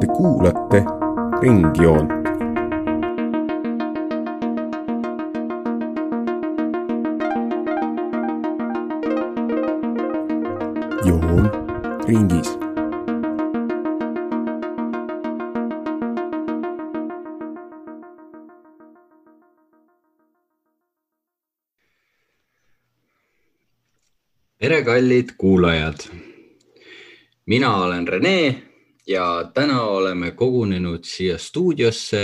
[0.00, 0.84] Te kuulate
[1.40, 2.10] Ringjoont.
[11.06, 11.48] joon
[12.06, 12.60] ringis
[24.70, 26.19] tere, kallid kuulajad.
[27.50, 28.62] Mina olen Rene
[29.06, 32.22] ja täna oleme kogunenud siia stuudiosse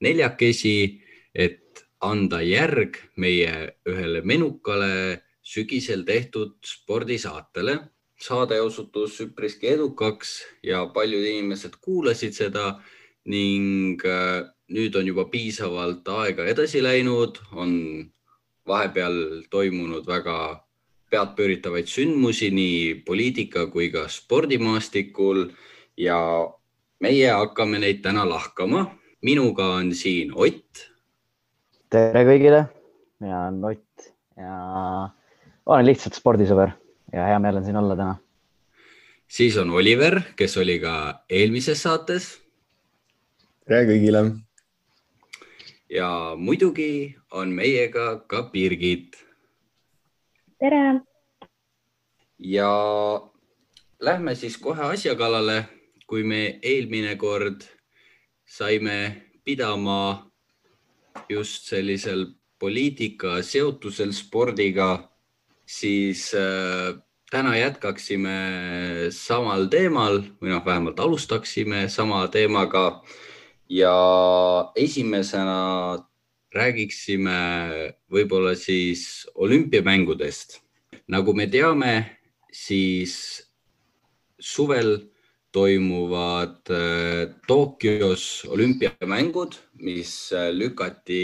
[0.00, 1.00] neljakesi,
[1.34, 3.50] et anda järg meie
[3.88, 7.78] ühele menukale sügisel tehtud spordisaatele.
[8.20, 12.74] saade osutus üpriski edukaks ja paljud inimesed kuulasid seda
[13.24, 17.72] ning äh, nüüd on juba piisavalt aega edasi läinud, on
[18.66, 20.36] vahepeal toimunud väga
[21.10, 25.48] peadpööritavaid sündmusi nii poliitika kui ka spordimaastikul
[25.98, 26.18] ja
[27.02, 28.96] meie hakkame neid täna lahkama.
[29.22, 30.88] minuga on siin Ott.
[31.90, 32.64] tere kõigile,
[33.20, 35.10] mina olen Ott ja
[35.66, 36.72] olen lihtsalt spordisõber
[37.12, 38.16] ja hea meel on siin olla täna.
[39.28, 42.38] siis on Oliver, kes oli ka eelmises saates.
[43.66, 44.36] tere kõigile.
[45.90, 49.29] ja muidugi on meiega ka Birgit
[50.60, 51.00] tere.
[52.38, 52.72] ja
[54.00, 55.64] lähme siis kohe asja kallale.
[56.10, 57.62] kui me eelmine kord
[58.42, 60.26] saime pidama
[61.28, 62.24] just sellisel
[62.58, 65.08] poliitika seotusel spordiga,
[65.66, 66.98] siis äh,
[67.30, 68.34] täna jätkaksime
[69.14, 73.02] samal teemal või noh, vähemalt alustaksime sama teemaga.
[73.68, 73.94] ja
[74.74, 76.09] esimesena
[76.54, 77.36] räägiksime
[78.10, 80.60] võib-olla siis olümpiamängudest.
[81.10, 82.18] nagu me teame,
[82.52, 83.42] siis
[84.38, 85.10] suvel
[85.52, 91.22] toimuvad äh, Tokyos olümpiamängud, mis äh, lükati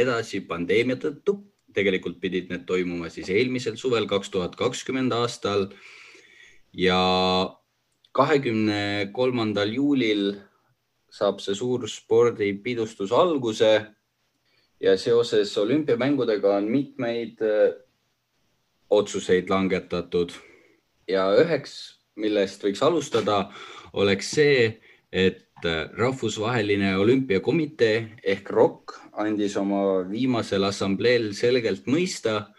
[0.00, 1.44] edasi pandeemia tõttu.
[1.70, 5.68] tegelikult pidid need toimuma siis eelmisel suvel, kaks tuhat kakskümmend aastal.
[6.72, 7.56] ja
[8.12, 10.34] kahekümne kolmandal juulil
[11.10, 13.70] saab see suur spordipidustus alguse
[14.80, 17.72] ja seoses olümpiamängudega on mitmeid äh,
[18.90, 20.32] otsuseid langetatud.
[21.08, 23.50] Ja üheks, millest võiks alustada,
[23.92, 24.70] oleks see,
[25.12, 32.54] et äh, rahvusvaheline olümpiakomitee ehk ROK andis oma viimasel assambleel selgelt mõista,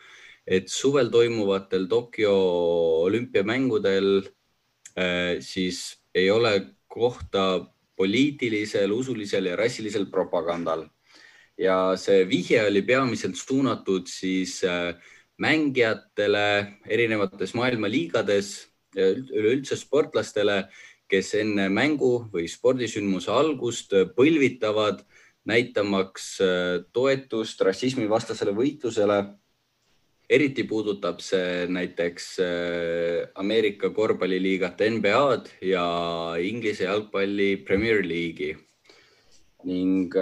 [0.45, 2.35] et suvel toimuvatel Tokyo
[3.07, 4.13] olümpiamängudel
[4.97, 7.65] äh, siis ei ole kohta
[7.95, 10.89] poliitilisel, usulisel ja rassilisel propagandal
[11.61, 14.95] ja see vihje oli peamiselt suunatud siis äh,
[15.41, 16.45] mängijatele
[16.89, 20.65] erinevates maailma liigades üleüldse sportlastele,
[21.11, 25.03] kes enne mängu või spordisündmuse algust põlvitavad,
[25.47, 29.21] näitamaks äh, toetust rassismivastasele võitlusele.
[30.31, 35.85] eriti puudutab see näiteks äh, Ameerika korvpalliliigat NBA-d ja
[36.39, 38.55] Inglise jalgpalli Premier League'i
[39.63, 40.15] ning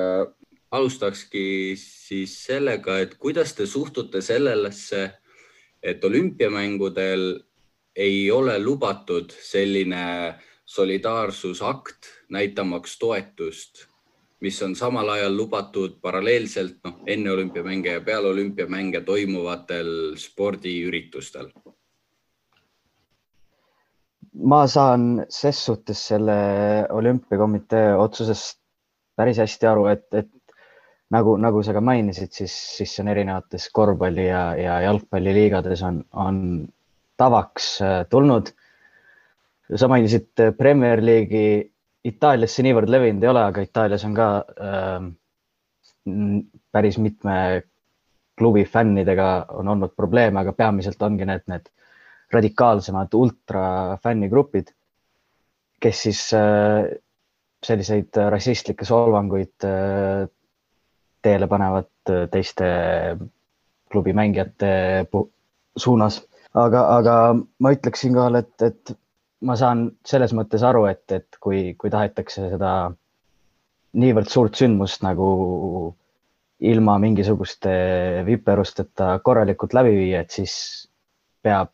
[0.72, 5.10] alustakski siis sellega, et kuidas te suhtute sellesse,
[5.84, 7.40] et olümpiamängudel
[7.96, 10.36] ei ole lubatud selline
[10.66, 13.86] solidaarsusakt näitamaks toetust,
[14.40, 21.52] mis on samal ajal lubatud paralleelselt noh, enne olümpiamänge ja peale olümpiamänge toimuvatel spordiüritustel?
[24.40, 26.34] ma saan ses suhtes selle
[26.96, 28.60] olümpiakomitee otsusest
[29.20, 30.30] päris hästi aru, et, et
[31.14, 36.38] nagu, nagu sa ka mainisid, siis, siis on erinevates korvpalli ja, ja jalgpalliliigades on, on
[37.20, 38.54] tavaks äh, tulnud.
[39.76, 41.64] sa mainisid äh, Premier League'i,
[42.10, 44.30] Itaalias see niivõrd levinud ei ole, aga Itaalias on ka
[44.70, 45.10] äh,
[46.72, 47.36] päris mitme
[48.40, 51.68] klubi fännidega on olnud probleeme, aga peamiselt ongi need, need
[52.32, 54.72] radikaalsemad ultrafännigrupid,
[55.82, 56.86] kes siis äh,
[57.66, 60.30] selliseid rassistlikke solvanguid äh,
[61.26, 62.70] teele panevad äh, teiste
[63.92, 64.72] klubi mängijate
[65.78, 66.22] suunas.
[66.54, 67.14] aga, aga
[67.60, 68.98] ma ütleks siinkohal, et, et
[69.46, 72.74] ma saan selles mõttes aru, et, et kui, kui tahetakse seda
[74.00, 75.30] niivõrd suurt sündmust nagu
[76.60, 77.72] ilma mingisuguste
[78.28, 80.56] viperusteta korralikult läbi viia, et siis
[81.42, 81.72] peab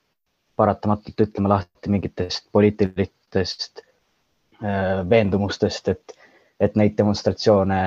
[0.56, 6.14] paratamatult ütlema lahti mingitest poliitilistest äh, veendumustest, et,
[6.60, 7.80] et neid demonstratsioone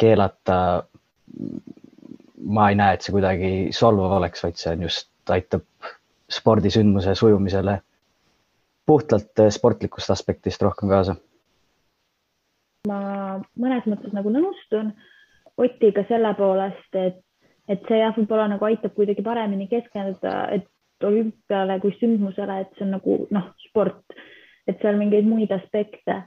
[0.00, 0.84] keelata.
[2.48, 5.64] ma ei näe, et see kuidagi solvav oleks, vaid see on just, aitab
[6.32, 7.80] spordisündmuse sujumisele
[8.86, 11.16] puhtalt äh, sportlikust aspektist rohkem kaasa.
[12.88, 12.98] ma
[13.60, 14.94] mõnes mõttes nagu nõustun
[15.58, 17.16] Otiga selle poolest, et,
[17.66, 20.68] et see jah, võib-olla nagu aitab kuidagi paremini keskenduda, et
[21.04, 24.14] olümpiale kui sündmusele, et see on nagu noh, sport,
[24.70, 26.20] et seal mingeid muid aspekte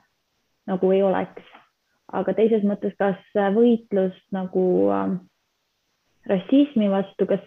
[0.67, 1.47] nagu ei oleks.
[2.11, 3.19] Aga teises mõttes, kas
[3.55, 5.17] võitlus nagu äh,
[6.29, 7.43] rassismi vastu, kas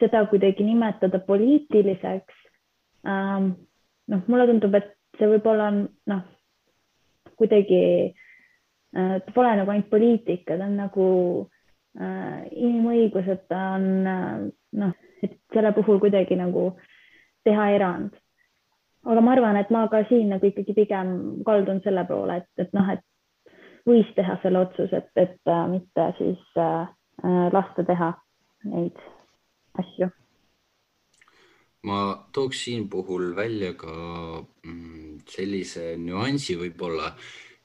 [0.00, 2.44] seda kuidagi nimetada poliitiliseks
[3.06, 3.54] ähm,?
[4.06, 5.80] noh, mulle tundub, et see võib-olla on
[6.10, 6.20] noh,
[7.36, 7.80] kuidagi
[8.12, 11.08] äh, ta pole nagu ainult poliitika, ta on nagu
[11.98, 14.44] äh, inimõigused, ta on äh,
[14.82, 14.94] noh,
[15.26, 16.68] et selle puhul kuidagi nagu
[17.46, 18.14] teha erand.
[19.06, 22.72] aga ma arvan, et ma ka siin nagu ikkagi pigem kaldun selle poole, et, et
[22.74, 23.02] noh, et
[23.86, 26.86] võis teha selle otsuse, et, et äh, mitte siis äh,
[27.24, 28.12] äh lasta teha
[28.66, 28.98] neid
[29.78, 30.10] asju.
[31.86, 31.98] Ma
[32.34, 33.94] tooks siin puhul välja ka
[34.66, 37.12] mm, sellise nüansi võib-olla,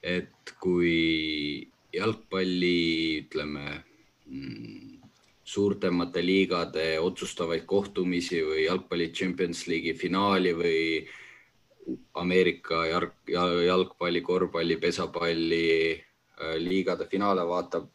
[0.02, 3.64] et kui jalgpalli, ütleme
[4.30, 4.92] mm,
[5.42, 10.78] suurtemate liigade otsustavaid kohtumisi või jalgpalli Champions League'i finaali või
[12.22, 15.98] Ameerika jalg, jalgpalli, korvpalli, pesapalli
[16.58, 17.88] liigade finaale vaatab,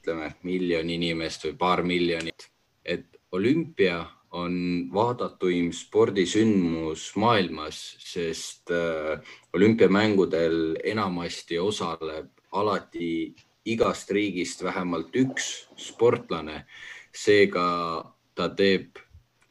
[0.00, 2.48] ütleme miljon inimest või paar miljonit,
[2.84, 4.04] et olümpia
[4.36, 9.20] on vaadatuim spordisündmus maailmas, sest äh,
[9.54, 13.34] olümpiamängudel enamasti osaleb alati
[13.66, 16.66] igast riigist vähemalt üks sportlane.
[17.16, 17.64] seega
[18.36, 18.98] ta teeb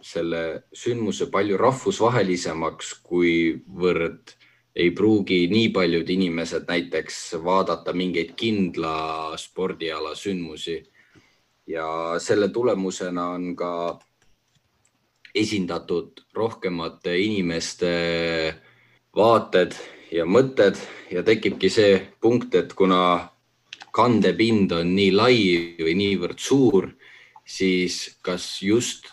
[0.05, 4.35] selle sündmuse palju rahvusvahelisemaks, kuivõrd
[4.75, 10.83] ei pruugi nii paljud inimesed näiteks vaadata mingeid kindla spordiala sündmusi.
[11.67, 13.99] ja selle tulemusena on ka
[15.35, 17.93] esindatud rohkemate inimeste
[19.15, 19.73] vaated
[20.11, 20.77] ja mõtted
[21.11, 23.31] ja tekibki see punkt, et kuna
[23.95, 25.39] kandepind on nii lai
[25.79, 26.91] või niivõrd suur,
[27.45, 29.09] siis kas just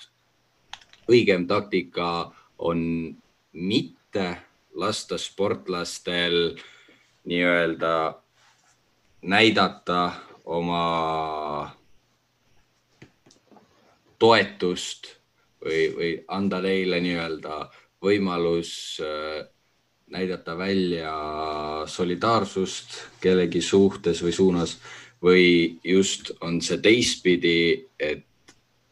[1.08, 2.80] õigem taktika on
[3.52, 4.26] mitte
[4.74, 6.56] lasta sportlastel
[7.24, 7.94] nii-öelda
[9.22, 10.12] näidata
[10.44, 10.84] oma
[14.18, 15.06] toetust
[15.64, 17.58] või, või anda neile nii-öelda
[18.02, 18.72] võimalus
[19.02, 19.44] äh,
[20.12, 21.12] näidata välja
[21.86, 24.76] solidaarsust kellegi suhtes või suunas
[25.22, 28.26] või just on see teistpidi, et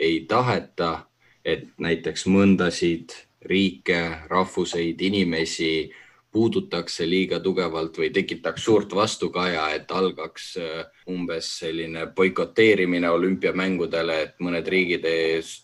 [0.01, 1.07] ei taheta,
[1.45, 3.13] et näiteks mõndasid
[3.49, 5.91] riike, rahvuseid, inimesi
[6.33, 14.21] puudutaks see liiga tugevalt või tekitaks suurt vastukaja, et algaks äh, umbes selline boikoteerimine olümpiamängudele,
[14.27, 15.07] et mõned riigid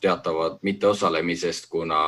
[0.03, 2.01] teatavad mitteosalemisest, kuna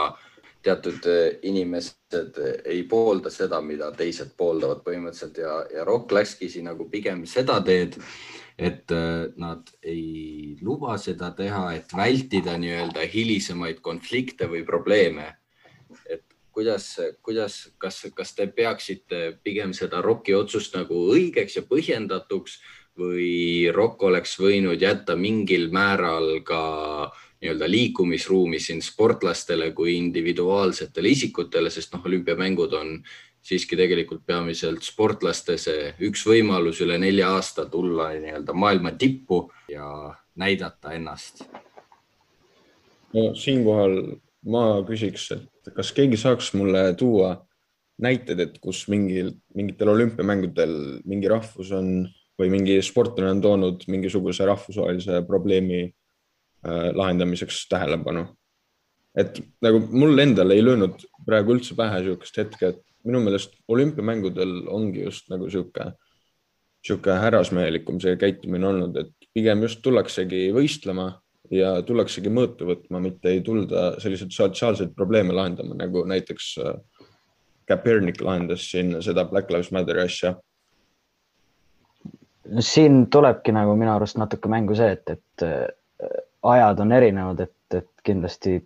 [0.62, 6.67] teatud äh, inimesed ei poolda seda, mida teised pooldavad põhimõtteliselt ja, ja Rock läkski siin
[6.73, 8.00] nagu pigem seda teed,
[8.59, 15.37] et äh, nad ei luba seda teha, et vältida nii-öelda hilisemaid konflikte või probleeme
[16.59, 22.57] kuidas, kuidas, kas, kas te peaksite pigem seda ROK-i otsust nagu õigeks ja põhjendatuks
[22.99, 26.59] või ROK oleks võinud jätta mingil määral ka
[27.39, 32.97] nii-öelda liikumisruumi siin sportlastele kui individuaalsetele isikutele, sest noh, olümpiamängud on
[33.39, 40.11] siiski tegelikult peamiselt sportlaste see üks võimalus üle nelja aasta tulla nii-öelda maailma tippu ja
[40.35, 41.47] näidata ennast.
[43.15, 44.03] no siinkohal
[44.49, 47.35] ma küsiks, et kas keegi saaks mulle tuua
[48.02, 50.75] näited, et kus mingil, mingitel olümpiamängudel
[51.09, 52.07] mingi rahvus on
[52.38, 58.28] või mingi sportlane on toonud mingisuguse rahvusvahelise probleemi äh, lahendamiseks tähelepanu.
[59.19, 64.69] et nagu mul endal ei löönud praegu üldse pähe niisugust hetke, et minu meelest olümpiamängudel
[64.71, 65.95] ongi just nagu niisugune,
[66.85, 71.11] niisugune härrasmehelikum see käitumine olnud, et pigem just tullaksegi võistlema
[71.50, 76.50] ja tullaksegi mõõtu võtma, mitte ei tulda selliseid sotsiaalseid probleeme lahendama, nagu näiteks
[77.69, 80.35] Kaepernick äh, lahendas siin seda Black Lives Matteri asja.
[82.61, 85.67] siin tulebki nagu minu arust natuke mängu see, et, et äh,
[86.43, 88.61] ajad on erinevad, et, et kindlasti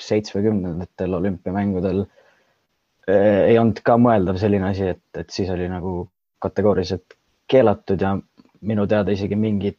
[0.00, 6.08] seitsmekümnendatel olümpiamängudel äh, ei olnud ka mõeldav selline asi, et, et siis oli nagu
[6.40, 7.18] kategooriliselt
[7.50, 8.16] keelatud ja
[8.60, 9.76] minu teada isegi mingid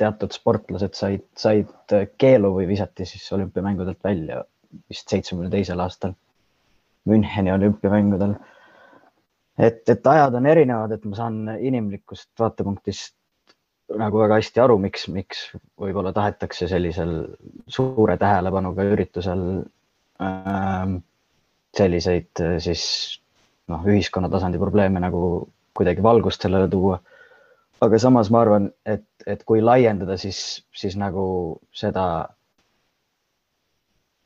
[0.00, 4.42] teatud sportlased said, said keelu või visati siis olümpiamängudelt välja
[4.90, 6.16] vist seitsmekümne teisel aastal
[7.08, 8.34] Müncheni olümpiamängudel.
[9.58, 13.14] et, et ajad on erinevad, et ma saan inimlikust vaatepunktist
[13.98, 15.46] nagu väga hästi aru, miks, miks
[15.80, 17.14] võib-olla tahetakse sellisel
[17.66, 19.42] suure tähelepanuga üritusel
[20.22, 21.00] ähm,
[21.76, 22.84] selliseid äh, siis
[23.70, 27.00] noh, ühiskonna tasandi probleeme nagu kuidagi valgust sellele tuua.
[27.80, 31.24] Aga samas ma arvan, et, et kui laiendada, siis, siis nagu
[31.72, 32.04] seda,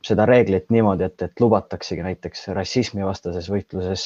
[0.05, 4.03] seda reeglit niimoodi, et, et lubataksegi näiteks rassismivastases võitluses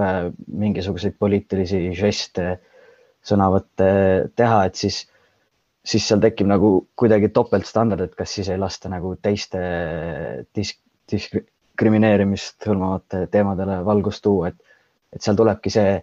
[0.00, 2.56] äh, mingisuguseid poliitilisi žeste,
[3.28, 3.92] sõnavõtte
[4.38, 5.04] teha, et siis
[5.88, 9.60] siis seal tekib nagu kuidagi topeltstandard, et kas siis ei lasta nagu teiste
[10.56, 14.76] disk, diskrimineerimist hõlmavate teemadele valgust tuua, et,
[15.14, 15.98] et seal tulebki see,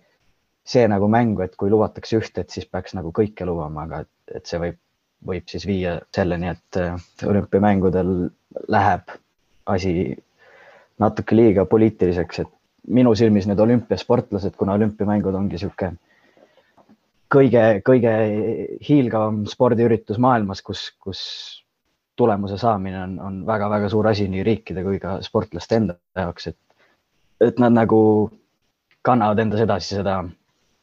[0.66, 4.02] see nagu mängu, et kui lubatakse ühte, et siis peaks nagu kõike lubama, aga
[4.34, 4.80] et, see võib,
[5.26, 8.16] võib siis viia selleni, et olümpiamängudel
[8.74, 9.14] läheb
[9.70, 9.94] asi
[11.02, 12.52] natuke liiga poliitiliseks, et
[12.98, 15.98] minu silmis need olümpiasportlased, kuna olümpiamängud ongi niisugune
[17.36, 18.14] kõige, kõige
[18.86, 21.22] hiilgavam spordiüritus maailmas, kus, kus
[22.16, 26.58] tulemuse saamine on, on väga-väga suur asi nii riikide kui ka sportlaste enda jaoks, et,
[27.44, 28.00] et nad nagu
[29.06, 30.22] kannavad endas edasi seda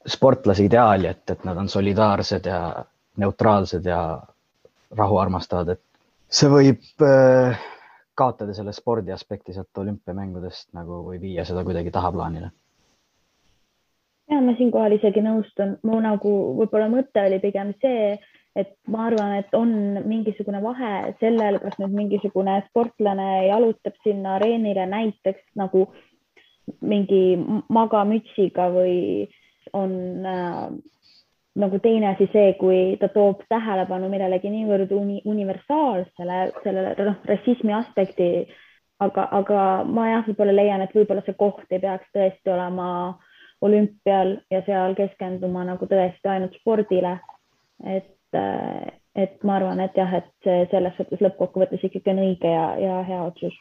[0.09, 2.85] sportlase ideaali, et, et nad on solidaarsed ja
[3.23, 4.01] neutraalsed ja
[4.99, 5.83] rahu armastavad, et
[6.33, 7.61] see võib äh,
[8.15, 12.51] kaotada selle spordi aspekti sealt olümpiamängudest nagu või viia seda kuidagi tahaplaanile.
[14.31, 16.31] Ja ma siinkohal isegi nõustun, mu nagu
[16.61, 18.15] võib-olla mõte oli pigem see,
[18.57, 19.73] et ma arvan, et on
[20.09, 25.87] mingisugune vahe sellel, kas nüüd mingisugune sportlane jalutab sinna areenile näiteks nagu
[26.81, 27.37] mingi
[27.73, 28.97] magamütsiga või
[29.73, 29.93] on
[30.27, 30.67] äh,
[31.63, 37.75] nagu teine asi see, kui ta toob tähelepanu millelegi niivõrd uni, universaalsele, sellele noh, rassismi
[37.77, 38.31] aspekti,
[39.01, 43.29] aga, aga ma jah, võib-olla leian, et võib-olla see koht ei peaks tõesti olema äh,
[43.63, 47.19] olümpial ja seal keskenduma nagu tõesti ainult spordile.
[47.87, 48.39] et,
[49.15, 53.23] et ma arvan, et jah, et selles suhtes lõppkokkuvõttes ikkagi on õige ja, ja hea
[53.23, 53.55] otsus.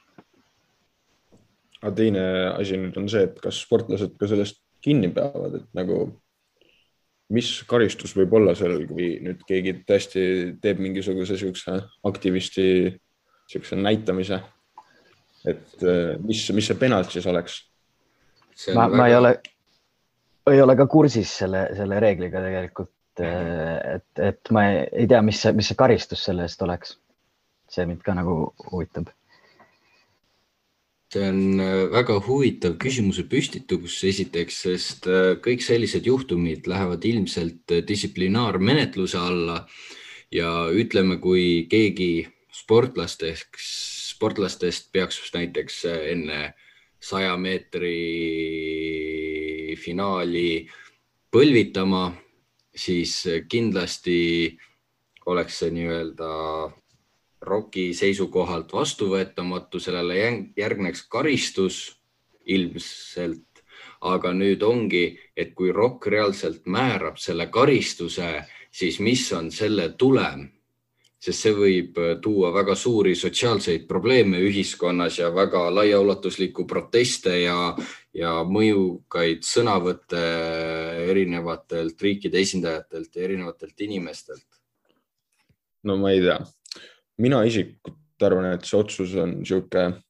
[1.82, 6.04] aga teine asi nüüd on see, et kas sportlased ka sellest kinni peavad, et nagu
[7.32, 10.24] mis karistus võib olla sellel, kui nüüd keegi tõesti
[10.64, 12.66] teeb mingisuguse siukse aktivisti
[13.52, 14.40] siukse näitamise,
[15.48, 15.86] et
[16.24, 17.62] mis, mis see penalt siis oleks?
[18.76, 19.32] ma väga..., ma ei ole,
[20.52, 22.94] ei ole ka kursis selle, selle reegliga tegelikult.
[23.22, 26.96] et, et ma ei, ei tea, mis see, mis see karistus selle eest oleks.
[27.72, 29.12] see mind ka nagu huvitab.
[31.12, 37.72] See on äh, väga huvitav küsimuse püstitus esiteks, sest äh, kõik sellised juhtumid lähevad ilmselt
[37.76, 39.66] äh, distsiplinaarmenetluse alla.
[40.32, 42.24] Ja ütleme, kui keegi
[42.56, 43.66] sportlasteks,
[44.14, 46.54] sportlastest peaks näiteks enne
[47.04, 47.98] saja meetri
[49.76, 50.70] finaali
[51.34, 52.06] põlvitama,
[52.72, 53.18] siis
[53.52, 54.56] kindlasti
[55.28, 56.32] oleks see nii-öelda
[57.42, 60.18] ROK-i seisukohalt vastuvõetamatu, sellele
[60.58, 61.82] järgneks karistus
[62.46, 63.64] ilmselt,
[64.02, 65.06] aga nüüd ongi,
[65.38, 68.34] et kui ROK reaalselt määrab selle karistuse,
[68.72, 70.50] siis mis on selle tulem?
[71.22, 77.76] Sest see võib äh, tuua väga suuri sotsiaalseid probleeme ühiskonnas ja väga laiaulatuslikku proteste ja,
[78.18, 80.22] ja mõjukaid sõnavõtte
[81.12, 84.48] erinevatelt riikide esindajatelt ja erinevatelt inimestelt.
[85.86, 86.40] no ma ei tea,
[87.20, 90.02] mina isiklikult arvan, et see otsus on niisugune,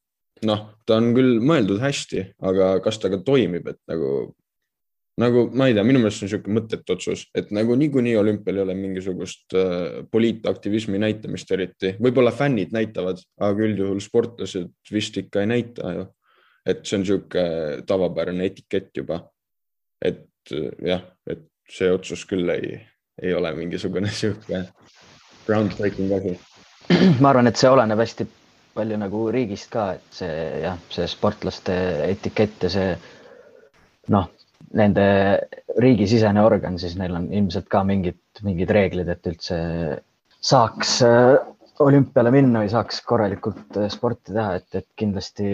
[0.47, 4.31] noh, ta on küll mõeldud hästi, aga kas ta ka toimib, et nagu
[5.21, 8.59] nagu ma ei tea, minu meelest see on niisugune mõttetu otsus, et nagu niikuinii olümpial
[8.59, 15.43] ei ole mingisugust äh, poliitaktivismi näitamist eriti, võib-olla fännid näitavad, aga üldjuhul sportlased vist ikka
[15.43, 16.07] ei näita ju.
[16.65, 19.21] et see on niisugune tavapärane etikett juba.
[20.01, 22.79] et äh, jah, et see otsus küll ei,
[23.21, 24.65] ei ole mingisugune niisugune
[25.45, 26.37] groundbreaking asi.
[27.21, 28.27] ma arvan, et see oleneb hästi
[28.75, 31.75] palju nagu riigist ka, et see jah, see sportlaste
[32.07, 32.93] etikett ja see
[34.13, 34.29] noh,
[34.77, 35.05] nende
[35.81, 39.57] riigisisene organ, siis neil on ilmselt ka mingid, mingid reeglid, et üldse
[40.41, 41.35] saaks äh,
[41.83, 45.49] olümpiale minna või saaks korralikult äh, sporti teha, et, et kindlasti,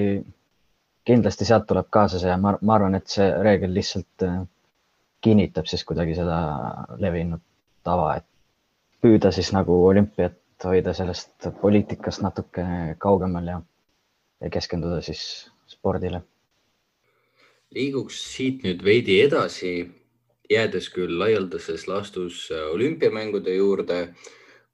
[1.08, 4.42] kindlasti sealt tuleb kaasa see ja ma, ma arvan, et see reegel lihtsalt äh,
[5.26, 6.40] kinnitab siis kuidagi seda
[7.02, 7.42] levinud
[7.88, 8.28] tava, et
[9.02, 12.64] püüda siis nagu olümpiat hoida sellest poliitikast natuke
[12.98, 13.62] kaugemal ja,
[14.42, 15.22] ja keskenduda siis
[15.68, 16.24] spordile
[17.76, 19.74] liiguks siit nüüd veidi edasi,
[20.50, 24.00] jäädes küll laialdases laastus äh, olümpiamängude juurde,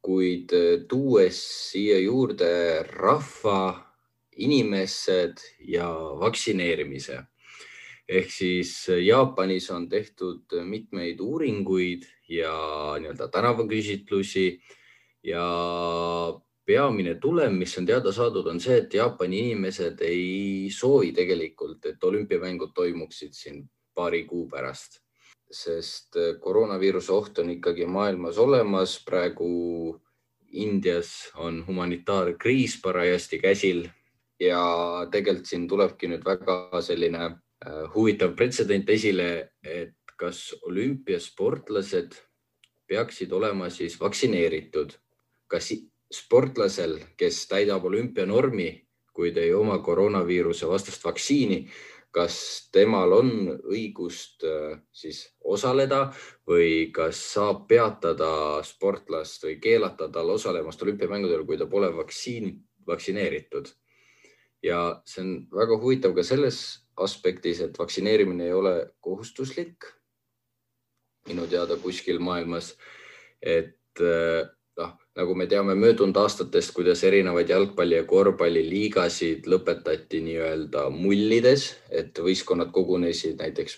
[0.06, 1.40] kuid äh, tuues
[1.72, 3.94] siia juurde rahva,
[4.38, 7.24] inimesed ja vaktsineerimise.
[8.10, 12.54] ehk siis äh, Jaapanis on tehtud mitmeid uuringuid ja
[13.00, 14.62] nii-öelda tänavaküsitlusi
[15.24, 15.46] ja
[16.66, 22.04] peamine tulem, mis on teada saadud, on see, et Jaapani inimesed ei soovi tegelikult, et
[22.04, 23.64] olümpiamängud toimuksid siin
[23.96, 25.02] paari kuu pärast,
[25.52, 29.02] sest koroonaviiruse oht on ikkagi maailmas olemas.
[29.06, 30.00] praegu
[30.54, 33.88] Indias on humanitaarkriis parajasti käsil.
[34.40, 34.62] Ja
[35.12, 42.14] tegelikult siin tulebki nüüd väga selline äh, huvitav pretsedent esile, et kas olümpiasportlased
[42.90, 44.94] peaksid olema siis vaktsineeritud,
[45.54, 45.70] kas
[46.14, 48.70] sportlasel, kes täidab olümpianormi,
[49.14, 51.68] kuid ei oma koroonaviiruse vastast vaktsiini,
[52.14, 52.36] kas
[52.74, 53.32] temal on
[53.74, 56.08] õigust äh, siis osaleda
[56.50, 62.54] või kas saab peatada sportlast või keelata tal osalemast olümpiamängudel, kui ta pole vaktsiin,
[62.88, 63.70] vaktsineeritud.
[64.64, 66.58] ja see on väga huvitav ka selles
[66.96, 69.90] aspektis, et vaktsineerimine ei ole kohustuslik
[71.28, 72.74] minu teada kuskil maailmas,
[73.42, 81.68] et äh, nagu me teame möödunud aastatest, kuidas erinevaid jalgpalli ja korvpalliliigasid lõpetati nii-öelda mullides,
[81.94, 83.78] et võistkonnad kogunesid näiteks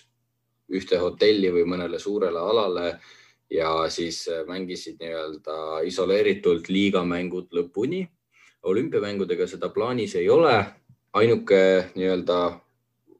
[0.76, 2.86] ühte hotelli või mõnele suurele alale
[3.52, 8.06] ja siis mängisid nii-öelda isoleeritult liigamängud lõpuni.
[8.62, 10.64] olümpiamängudega seda plaanis ei ole.
[11.12, 12.60] ainuke nii-öelda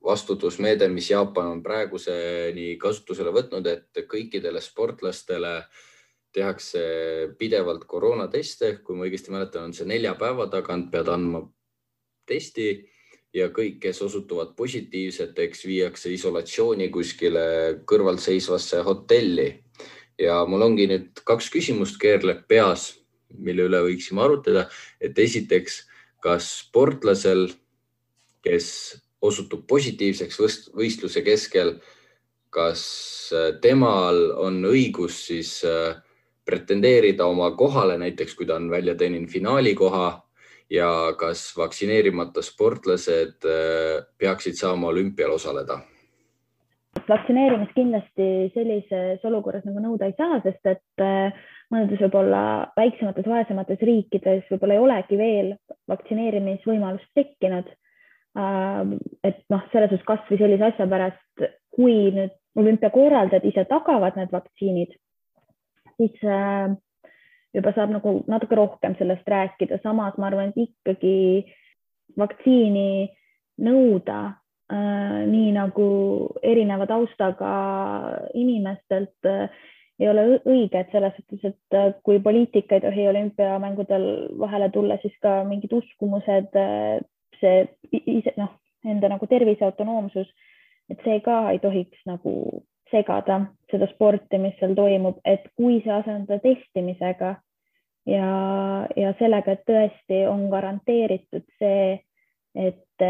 [0.04, 5.64] vastutusmeede, mis Jaapan on praeguseni kasutusele võtnud, et kõikidele sportlastele äh,
[6.37, 6.83] tehakse
[7.38, 11.40] pidevalt koroonateste, kui ma õigesti mäletan, on see nelja päeva tagant pead andma
[12.28, 12.69] testi
[13.37, 17.47] ja kõik, kes osutuvad positiivseteks, viiakse isolatsiooni kuskile
[17.88, 19.49] kõrvalseisvasse hotelli.
[20.19, 22.95] ja mul ongi nüüd kaks küsimust keerleb peas,
[23.28, 24.62] mille üle võiksime arutada,
[25.00, 25.83] et esiteks,
[26.25, 27.50] kas sportlasel,
[28.40, 28.69] kes
[29.21, 30.40] osutub positiivseks
[30.73, 31.76] võistluse keskel,
[32.50, 32.83] kas
[33.61, 35.99] temal on õigus siis äh,
[36.47, 40.07] pretendeerida oma kohale, näiteks kui ta on välja teeninud finaalikoha
[40.71, 40.88] ja
[41.19, 45.81] kas vaktsineerimata sportlased äh, peaksid saama olümpial osaleda?
[47.09, 51.35] vaktsineerimist kindlasti sellises olukorras nagu nõuda ei saa, sest et äh,
[51.71, 52.43] mõnedes võib-olla
[52.78, 55.52] väiksemates, vaesemates riikides võib-olla ei olegi veel
[55.93, 57.69] vaktsineerimisvõimalust tekkinud.
[58.39, 58.97] Äh,
[59.28, 64.97] et noh, selles suhtes kasvõi sellise asja pärast, kui nüüd olümpiakorraldajad ise tagavad need vaktsiinid
[65.97, 66.73] siis äh,
[67.56, 71.47] juba saab nagu natuke rohkem sellest rääkida, samas ma arvan, et ikkagi
[72.19, 73.09] vaktsiini
[73.67, 74.19] nõuda
[74.73, 75.87] äh, nii nagu
[76.43, 77.54] erineva taustaga
[78.35, 79.49] inimestelt äh,
[79.97, 84.04] ei ole õige, et selles suhtes, et kui poliitika ei tohi olümpiamängudel
[84.39, 86.52] vahele tulla, siis ka mingid uskumused,
[87.41, 87.63] see
[87.97, 88.52] ise noh,
[88.85, 90.28] enda nagu tervise autonoomsus,
[90.93, 92.35] et see ka ei tohiks nagu
[92.97, 97.35] segada seda sporti, mis seal toimub, et kui see asendada testimisega
[98.09, 98.28] ja,
[98.97, 101.97] ja sellega, et tõesti on garanteeritud see,
[102.54, 103.06] et,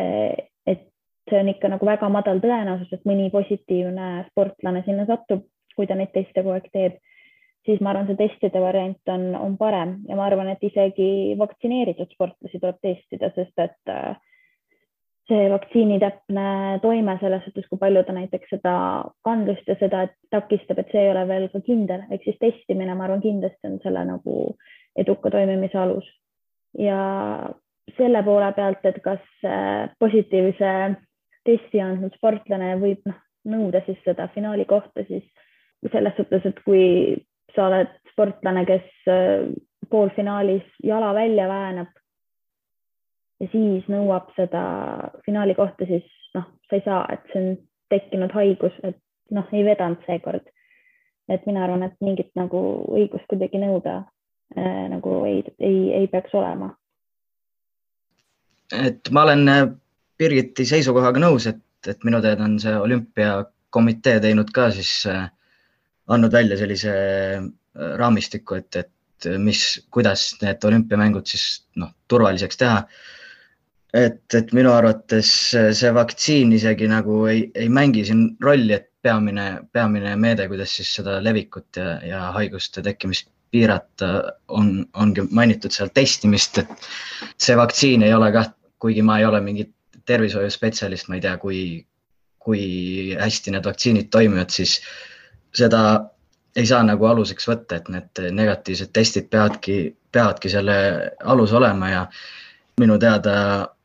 [0.66, 0.86] et
[1.30, 5.44] see on ikka nagu väga madal tõenäosus, et mõni positiivne sportlane sinna satub,
[5.76, 6.96] kui ta neid teste kogu aeg teeb,
[7.66, 9.98] siis ma arvan, see testide variant on, on parem.
[10.08, 14.14] Ja ma arvan, et isegi vaktsineeritud sportlasi tuleb testida, sest et äh,
[15.28, 16.46] see vaktsiini täpne
[16.82, 18.74] toime selles suhtes, kui palju ta näiteks seda
[19.26, 23.08] kandlust ja seda takistab, et see ei ole veel ka kindel, ehk siis testimine, ma
[23.08, 24.36] arvan, kindlasti on selle nagu
[24.96, 26.06] eduka toimimise alus.
[26.78, 26.98] ja
[27.96, 30.72] selle poole pealt, et kas äh, positiivse
[31.46, 35.24] testi andnud sportlane võib noh, nõuda siis seda finaali kohta, siis
[35.92, 37.16] selles suhtes, et kui
[37.54, 39.48] sa oled sportlane, kes äh,
[39.90, 41.94] poolfinaalis jala välja väänab
[43.40, 44.62] ja siis nõuab seda
[45.26, 47.56] finaali kohta, siis noh, sa ei saa, et see on
[47.92, 48.98] tekkinud haigus, et
[49.34, 50.52] noh, ei vedanud seekord.
[51.28, 52.58] et mina arvan, et mingit nagu
[52.94, 53.96] õigust kuidagi nõuda
[54.56, 56.70] äh, nagu ei, ei, ei peaks olema.
[58.72, 59.66] et ma olen äh,
[60.18, 65.26] Birgiti seisukohaga nõus, et, et minu teada on see olümpiakomitee teinud ka siis äh,
[66.08, 67.50] andnud välja sellise äh,
[68.00, 72.80] raamistiku, et, et mis, kuidas need olümpiamängud siis noh, turvaliseks teha
[73.94, 79.46] et, et minu arvates see vaktsiin isegi nagu ei, ei mängi siin rolli, et peamine,
[79.72, 84.10] peamine meede, kuidas siis seda levikut ja, ja haiguste tekkimist piirata,
[84.48, 86.88] on, ongi mainitud seal testimist, et
[87.38, 88.50] see vaktsiin ei ole kah,
[88.82, 89.68] kuigi ma ei ole mingi
[90.06, 91.60] tervishoiuspetsialist, ma ei tea, kui,
[92.42, 92.64] kui
[93.18, 94.80] hästi need vaktsiinid toimivad, siis
[95.56, 95.82] seda
[96.56, 99.78] ei saa nagu aluseks võtta, et need negatiivsed testid peavadki,
[100.12, 100.76] peavadki selle
[101.32, 102.04] alus olema ja
[102.80, 103.75] minu teada Äh,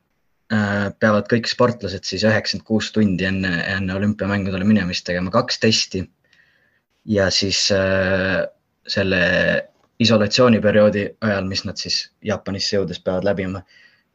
[1.00, 6.02] peavad kõik sportlased siis üheksakümmend kuus tundi enne, enne olümpiamängudele minemist tegema kaks testi.
[7.04, 8.44] ja siis äh,
[8.86, 9.22] selle
[9.98, 13.62] isolatsiooniperioodi ajal, mis nad siis Jaapanisse jõudes peavad läbima,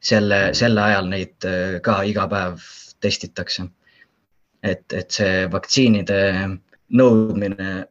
[0.00, 2.62] selle, selle ajal neid äh, ka iga päev
[3.00, 3.68] testitakse.
[4.62, 6.20] et, et see vaktsiinide
[6.90, 7.86] nõudmine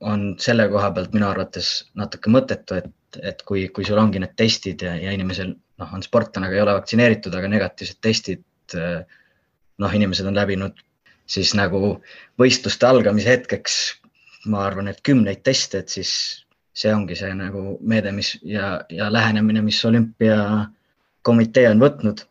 [0.00, 2.88] on selle koha pealt minu arvates natuke mõttetu, et,
[3.22, 6.64] et kui, kui sul ongi need testid ja, ja inimesel noh, on sportlane, aga ei
[6.64, 8.42] ole vaktsineeritud, aga negatiivsed testid
[8.74, 10.80] noh, inimesed on läbinud
[11.26, 11.98] siis nagu
[12.40, 13.76] võistluste algamise hetkeks,
[14.52, 16.12] ma arvan, et kümneid teste, et siis
[16.74, 22.24] see ongi see nagu meede, mis ja, ja lähenemine, mis olümpiakomitee on võtnud.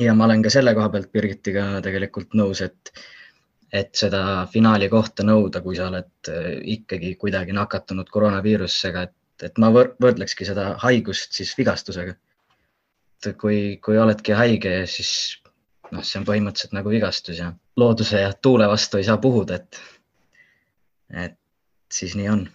[0.00, 2.92] ja ma olen ka selle koha pealt Birgitiga tegelikult nõus, et,
[3.72, 9.58] et seda finaali kohta nõuda, kui sa oled äh, ikkagi kuidagi nakatunud koroonaviirusega, et, et
[9.62, 12.14] ma võrdlekski seda haigust siis vigastusega.
[13.26, 15.38] et kui, kui oledki haige, siis
[15.92, 19.78] noh, see on põhimõtteliselt nagu vigastus ja looduse ja tuule vastu ei saa puhuda, et,
[21.24, 21.38] et
[21.92, 22.46] siis nii on.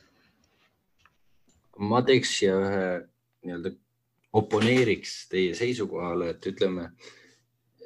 [1.77, 2.87] ma teeks siia ühe
[3.45, 3.71] nii-öelda
[4.37, 6.89] oponeeriks teie seisukohale, et ütleme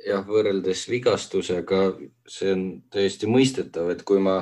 [0.06, 1.82] jah, võrreldes vigastusega,
[2.28, 4.40] see on täiesti mõistetav, et kui ma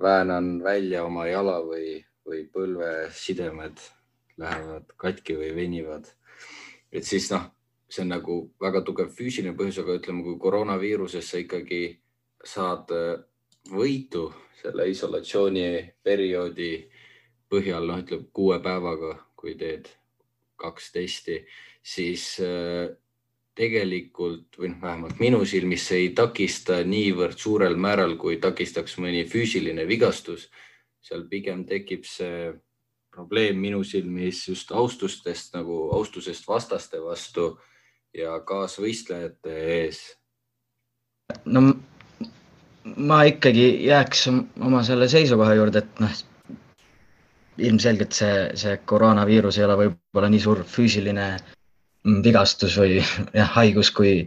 [0.00, 3.80] väänan välja oma jala või, või põlvesidemed
[4.40, 6.06] lähevad katki või venivad,
[6.92, 7.48] et siis noh,
[7.90, 11.82] see on nagu väga tugev füüsiline põhjus, aga ütleme, kui koroonaviirusest sa ikkagi
[12.46, 13.18] saad äh,
[13.70, 14.30] võitu
[14.60, 16.72] selle isolatsiooniperioodi
[17.50, 19.90] põhjal, noh, ütleme kuue päevaga, kui teed
[20.60, 21.40] kaks testi,
[21.82, 22.92] siis äh,
[23.56, 29.26] tegelikult või noh, vähemalt minu silmis see ei takista niivõrd suurel määral, kui takistaks mõni
[29.28, 30.48] füüsiline vigastus.
[31.00, 32.50] Seal pigem tekib see
[33.10, 37.52] probleem minu silmis just austustest nagu austusest vastaste vastu
[38.14, 40.02] ja kaasvõistlejate ees?
[41.44, 41.62] no
[42.84, 46.20] ma ikkagi jääks oma selle seisukoha juurde, et noh,
[47.60, 51.26] ilmselgelt see, see koroonaviirus ei ole võib-olla nii suur füüsiline
[52.24, 52.98] vigastus või
[53.38, 54.24] jah, haigus, kui,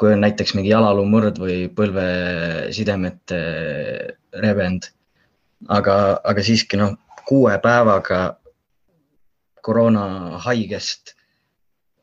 [0.00, 3.40] kui on näiteks mingi jalaluumurd või põlvesidemete
[4.44, 4.90] rebend.
[5.68, 8.36] Aga, aga siiski noh, kuue päevaga
[9.64, 11.14] koroonahaigest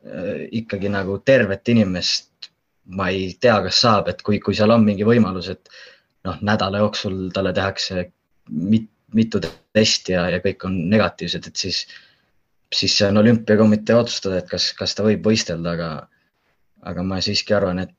[0.01, 2.49] Äh, ikkagi nagu tervet inimest
[2.97, 5.69] ma ei tea, kas saab, et kui, kui seal on mingi võimalus, et
[6.25, 8.07] noh, nädala jooksul talle tehakse
[8.49, 11.83] mit, mitu testi ja, ja kõik on negatiivsed, et siis,
[12.73, 15.91] siis see on olümpiakomitee otsustada, et kas, kas ta võib võistelda, aga,
[16.89, 17.93] aga ma siiski arvan, et,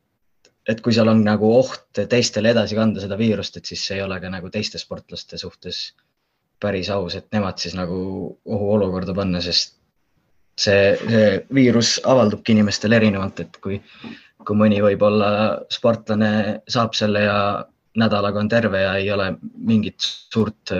[0.68, 4.05] et kui seal on nagu oht teistele edasi kanda seda viirust, et siis see ei
[4.05, 5.85] ole ka nagu teiste sportlaste suhtes
[6.62, 7.96] päris aus, et nemad siis nagu
[8.46, 9.75] ohuolukorda panna, sest
[10.59, 13.81] see, see viirus avaldubki inimestel erinevalt, et kui,
[14.46, 15.33] kui mõni võib-olla
[15.72, 17.38] sportlane saab selle ja
[17.98, 20.72] nädalaga on terve ja ei ole mingit suurt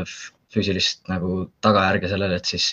[0.53, 2.73] füüsilist nagu tagajärge sellele, et siis,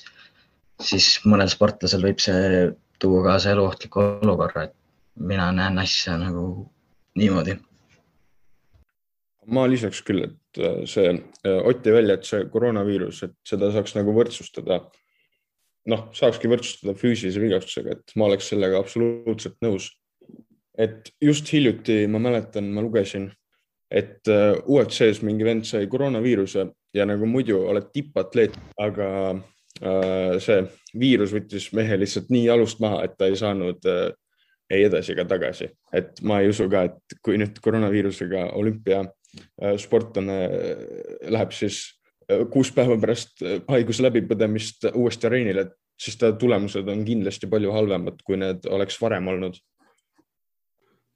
[0.83, 2.67] siis mõnel sportlasel võib see
[2.99, 4.75] tuua kaasa eluohtliku olukorra, et
[5.31, 6.69] mina näen asja nagu
[7.19, 7.57] niimoodi.
[9.49, 11.11] ma lisaks küll, et see
[11.45, 14.83] Ott tõi välja, et see koroonaviirus, et seda saaks nagu võrdsustada
[15.89, 19.91] noh, saakski võrdsustada füüsilise vigastusega, et ma oleks sellega absoluutselt nõus.
[20.79, 23.25] et just hiljuti ma mäletan, ma lugesin,
[23.91, 26.63] et äh, UFC-s mingi vend sai koroonaviiruse
[26.95, 30.61] ja nagu muidu oled tippatleet, aga äh, see
[30.95, 34.13] viirus võttis mehe lihtsalt nii jalust maha, et ta ei saanud äh,
[34.69, 40.83] ei edasi ega tagasi, et ma ei usu ka, et kui nüüd koroonaviirusega olümpiasportlane äh,
[41.33, 41.81] läheb siis
[42.29, 48.21] äh, kuus päeva pärast haiguse läbipõdemist uuesti areenile, siis ta tulemused on kindlasti palju halvemad,
[48.25, 49.59] kui need oleks varem olnud.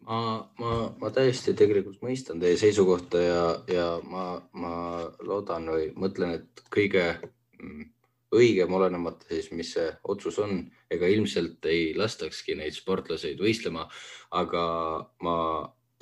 [0.04, 0.18] ma,
[0.60, 4.74] ma, ma täiesti tegelikult mõistan teie seisukohta ja, ja ma, ma
[5.24, 7.06] loodan või mõtlen, et kõige
[7.62, 7.93] mm,
[8.34, 13.88] õigem, olenemata siis, mis see otsus on, ega ilmselt ei lastakski neid sportlaseid võistlema,
[14.40, 14.66] aga
[15.24, 15.38] ma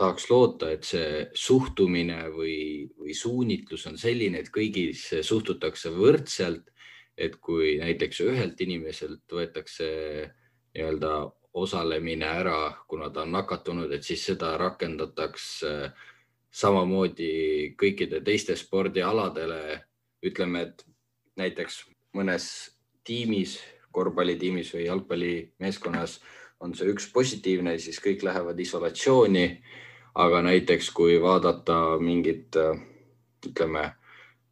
[0.01, 6.71] tahaks loota, et see suhtumine või, või suunitlus on selline, et kõigisse suhtutakse võrdselt
[7.17, 9.87] et kui näiteks ühelt inimeselt võetakse
[10.73, 11.13] nii-öelda
[11.61, 15.91] osalemine ära, kuna ta on nakatunud, et siis seda rakendatakse
[16.51, 19.85] samamoodi kõikide teiste spordialadele.
[20.21, 20.85] ütleme, et
[21.35, 21.79] näiteks
[22.17, 22.45] mõnes
[23.03, 23.57] tiimis,
[23.91, 26.19] korvpallitiimis või jalgpallimeeskonnas
[26.61, 29.63] on see üks positiivne, siis kõik lähevad isolatsiooni.
[30.15, 32.55] aga näiteks kui vaadata mingit,
[33.47, 33.93] ütleme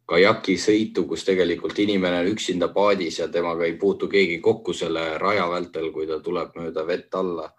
[0.06, 5.44] kajakisõitu, kus tegelikult inimene on üksinda paadis ja temaga ei puutu keegi kokku selle raja
[5.50, 7.52] vältel, kui ta tuleb mööda vett alla.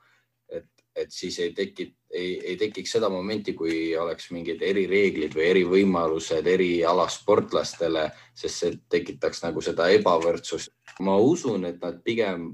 [0.49, 5.45] et, et siis ei teki, ei, ei tekiks seda momenti, kui oleks mingid erireeglid või
[5.49, 10.73] erivõimalused erialasportlastele, sest see tekitaks nagu seda ebavõrdsust.
[10.99, 12.51] ma usun, et nad pigem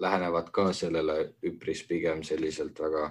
[0.00, 3.10] lähenevad ka sellele üpris pigem selliselt väga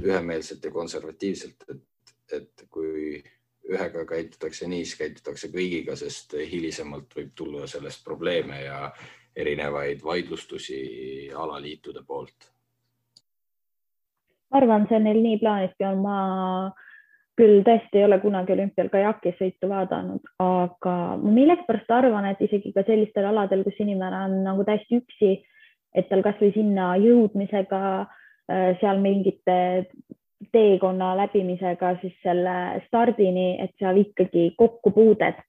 [0.00, 3.20] ühemeelselt ja konservatiivselt, et, et kui
[3.70, 8.88] ühega käitutakse nii, siis käitutakse kõigiga, sest hilisemalt võib tulla sellest probleeme ja
[9.36, 10.80] erinevaid vaidlustusi
[11.36, 12.48] alaliitude poolt
[14.50, 16.16] ma arvan, see on neil nii plaaniski on, ma
[17.40, 22.72] küll tõesti ei ole kunagi olümpial kajakis sõitu vaadanud, aga ma millegipärast arvan, et isegi
[22.76, 25.32] ka sellistel aladel, kus inimene on nagu täiesti üksi,
[25.96, 27.82] et tal kasvõi sinna jõudmisega,
[28.50, 29.60] äh, seal mingite
[30.52, 35.44] teekonna läbimisega siis selle stardini, et seal ikkagi kokkupuudet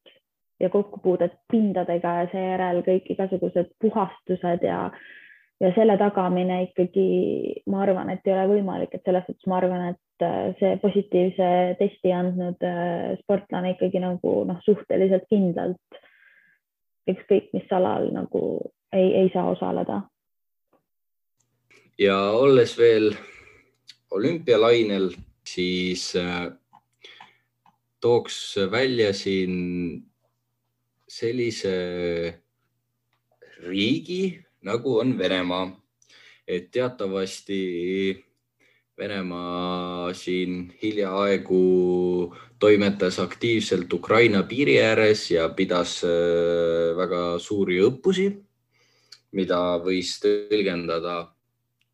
[0.61, 4.83] ja kokkupuudet pindadega ja seejärel kõik igasugused puhastused ja
[5.61, 7.07] ja selle tagamine ikkagi,
[7.69, 11.49] ma arvan, et ei ole võimalik, et selles suhtes ma arvan, et äh, see positiivse
[11.79, 16.01] testi andnud äh, sportlane ikkagi nagu noh, suhteliselt kindlalt
[17.11, 18.41] ükskõik mis alal nagu
[18.93, 20.01] ei, ei saa osaleda.
[22.01, 23.11] ja olles veel
[24.11, 25.11] olümpialainel,
[25.45, 26.49] siis äh,
[28.01, 29.53] tooks välja siin
[31.11, 31.75] sellise
[33.67, 35.77] riigi nagu on Venemaa.
[36.47, 38.25] et teatavasti
[38.97, 48.27] Venemaa siin hiljaaegu toimetas aktiivselt Ukraina piiri ääres ja pidas äh, väga suuri õppusi,
[49.31, 51.31] mida võis tõlgendada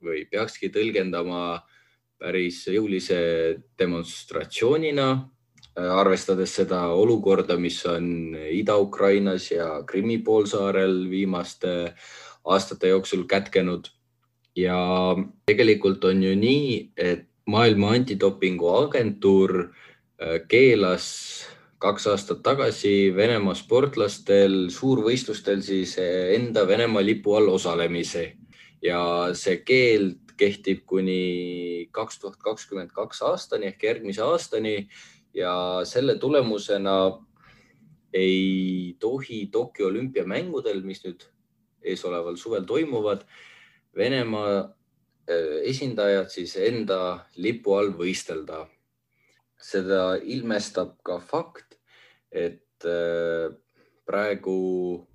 [0.03, 1.61] või peakski tõlgendama
[2.19, 3.19] päris jõulise
[3.79, 5.07] demonstratsioonina,
[5.77, 11.93] äh, arvestades seda olukorda, mis on Ida-Ukrainas ja Krimmi poolsaarel viimaste
[12.47, 13.91] aastate jooksul kätkenud.
[14.57, 14.77] ja
[15.45, 21.05] tegelikult on ju nii, et maailma antidopingu agentuur äh, keelas
[21.77, 28.31] kaks aastat tagasi Venemaa sportlastel suurvõistlustel siis äh, enda Venemaa lipu all osalemise
[28.81, 29.01] ja
[29.37, 34.75] see keeld kehtib kuni kaks tuhat kakskümmend kaks aastani ehk järgmise aastani
[35.33, 35.53] ja
[35.85, 36.97] selle tulemusena
[38.13, 41.25] ei tohi Tokyo olümpiamängudel, mis nüüd
[41.93, 43.25] eesoleval suvel toimuvad,
[43.97, 48.67] Venemaa äh, esindajad siis enda lipu all võistelda.
[49.57, 51.79] seda ilmestab ka fakt,
[52.29, 53.49] et äh,
[54.05, 55.07] praegu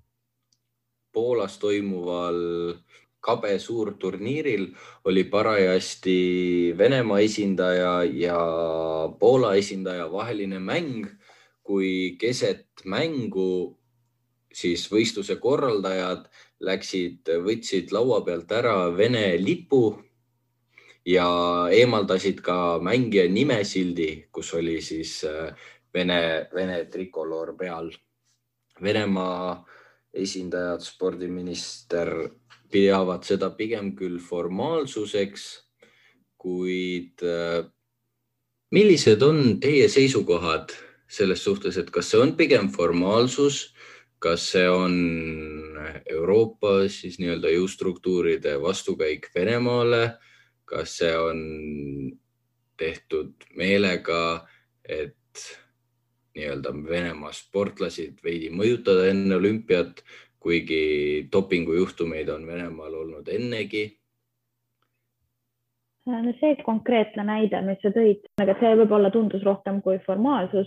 [1.13, 2.41] Poolas toimuval
[3.23, 4.67] kabe suurturniiril
[5.05, 8.39] oli parajasti Venemaa esindaja ja
[9.19, 11.07] Poola esindaja vaheline mäng,
[11.63, 13.79] kui keset mängu
[14.53, 16.27] siis võistluse korraldajad
[16.63, 19.91] läksid, võtsid laua pealt ära Vene lipu
[21.07, 21.27] ja
[21.75, 25.51] eemaldasid ka mängija nimesildi, kus oli siis äh,
[25.95, 27.91] Vene, Vene trikoloor peal.
[28.83, 29.59] Venemaa
[30.15, 32.13] esindajad, spordiminister
[32.73, 35.45] peavad seda pigem küll formaalsuseks,
[36.41, 37.61] kuid äh,
[38.73, 40.73] millised on teie seisukohad
[41.13, 43.67] selles suhtes, et kas see on pigem formaalsus
[44.23, 44.93] kas see on
[46.11, 50.19] Euroopa siis nii-öelda jõustruktuuride vastukäik Venemaale,
[50.65, 51.41] kas see on
[52.81, 54.47] tehtud meelega,
[54.85, 55.47] et
[56.37, 60.05] nii-öelda Venemaa sportlasid veidi mõjutada enne olümpiat,
[60.43, 63.85] kuigi dopingujuhtumeid on Venemaal olnud ennegi?
[66.07, 70.67] No see konkreetne näide, mis sa tõid, aga see võib-olla tundus rohkem kui formaalsus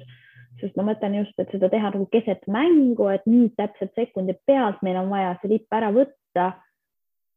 [0.62, 4.82] sest ma mõtlen just, et seda teha nagu keset mängu, et nüüd täpselt sekundi pealt
[4.86, 6.54] meil on vaja see lipp ära võtta.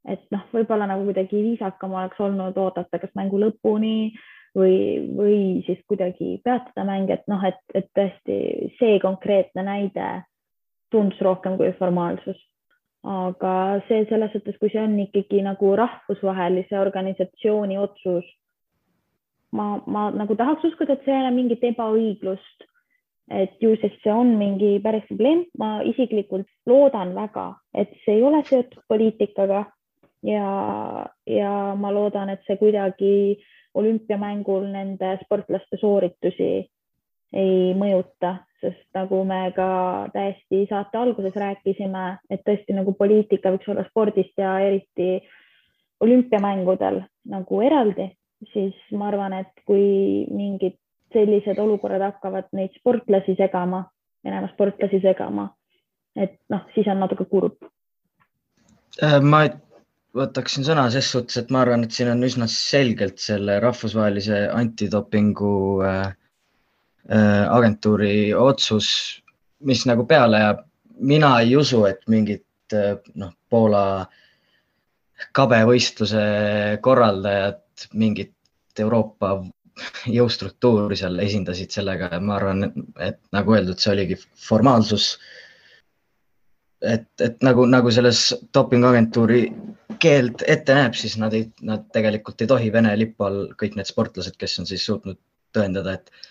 [0.09, 4.15] et noh, võib-olla nagu kuidagi viisakam oleks olnud oodata, kas mängu lõpuni
[4.57, 4.77] või,
[5.17, 8.39] või siis kuidagi peatada mäng, et noh, et, et tõesti
[8.79, 10.07] see konkreetne näide
[10.95, 12.39] tundus rohkem kui formaalsus.
[13.09, 18.25] aga see selles suhtes, kui see on ikkagi nagu rahvusvahelise organisatsiooni otsus,
[19.53, 22.67] ma, ma nagu tahaks uskuda, et see ei ole mingit ebaõiglust
[23.31, 28.25] et ju siis see on mingi päris probleem, ma isiklikult loodan väga, et see ei
[28.25, 29.67] ole seotud poliitikaga.
[30.27, 33.39] Ja, ja ma loodan, et see kuidagi
[33.79, 36.67] olümpiamängul nende sportlaste sooritusi
[37.39, 39.69] ei mõjuta, sest nagu me ka
[40.15, 45.21] täiesti saate alguses rääkisime, et tõesti nagu poliitika võiks olla spordist ja eriti
[46.03, 48.09] olümpiamängudel nagu eraldi,
[48.53, 50.79] siis ma arvan, et kui mingid
[51.13, 53.85] sellised olukorrad hakkavad neid sportlasi segama,
[54.25, 55.55] Venemaa sportlasi segama.
[56.17, 57.63] et noh, siis on natuke kurb.
[59.03, 59.45] Äh, ma
[60.17, 65.53] võtaksin sõna ses suhtes, et ma arvan, et siin on üsna selgelt selle rahvusvahelise antidopingu
[65.87, 66.01] äh,
[67.11, 68.89] äh, agentuuri otsus,
[69.61, 70.65] mis nagu peale jääb.
[70.99, 74.07] mina ei usu, et mingid äh, noh, Poola
[75.33, 78.35] kabevõistluse korraldajad mingit
[78.79, 79.45] Euroopa
[80.11, 82.71] jõustruktuuri seal esindasid sellega ja ma arvan,
[83.03, 85.19] et nagu öeldud, see oligi formaalsus.
[86.83, 88.21] et, et nagu, nagu selles
[88.55, 89.41] dopinguagentuuri
[89.99, 93.89] keeld ette näeb, siis nad ei, nad tegelikult ei tohi Vene lipu all, kõik need
[93.89, 95.19] sportlased, kes on siis suutnud
[95.57, 96.29] tõendada, et,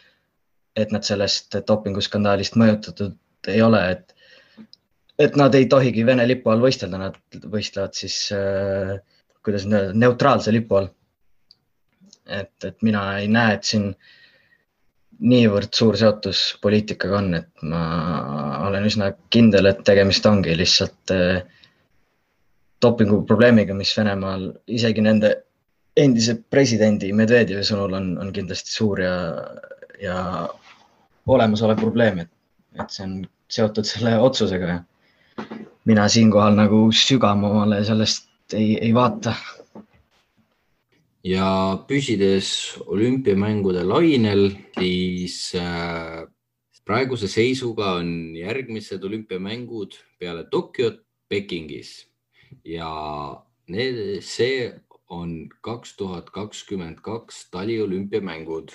[0.80, 3.18] et nad sellest dopinguskandaalist mõjutatud
[3.52, 4.16] ei ole, et,
[5.20, 8.96] et nad ei tohigi Vene lipu all võistelda, nad võistlevad siis äh,,
[9.44, 10.92] kuidas öelda, neutraalse lipu all
[12.28, 13.92] et, et mina ei näe, et siin
[15.18, 17.82] niivõrd suur seotus poliitikaga on, et ma
[18.68, 21.40] olen üsna kindel, et tegemist ongi lihtsalt eh,
[22.82, 25.34] dopingu probleemiga, mis Venemaal isegi nende
[25.98, 29.16] endise presidendi Medvedjevi sõnul on, on kindlasti suur ja,
[30.02, 30.20] ja
[31.28, 32.32] olemasolev probleem, et,
[32.78, 33.18] et see on
[33.50, 34.84] seotud selle otsusega.
[35.88, 39.34] mina siinkohal nagu sügavamale sellest ei, ei vaata
[41.28, 46.24] ja püsides olümpiamängude lainel, siis äh,
[46.88, 52.08] praeguse seisuga on järgmised olümpiamängud peale Tokyot Pekingis
[52.63, 52.92] ja
[53.68, 54.72] need, see
[55.12, 58.72] on kaks tuhat kakskümmend kaks taliolümpiamängud.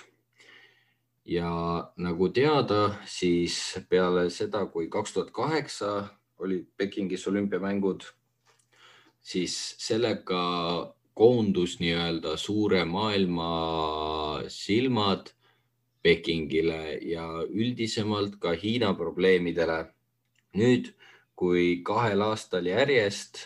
[1.24, 1.48] ja
[1.96, 8.02] nagu teada, siis peale seda, kui kaks tuhat kaheksa olid Pekingis olümpiamängud,
[9.22, 10.42] siis sellega
[11.14, 15.32] koondus nii-öelda suure maailma silmad
[16.02, 19.92] Pekingile ja üldisemalt ka Hiina probleemidele.
[20.52, 20.90] nüüd,
[21.34, 23.38] kui kahel aastal järjest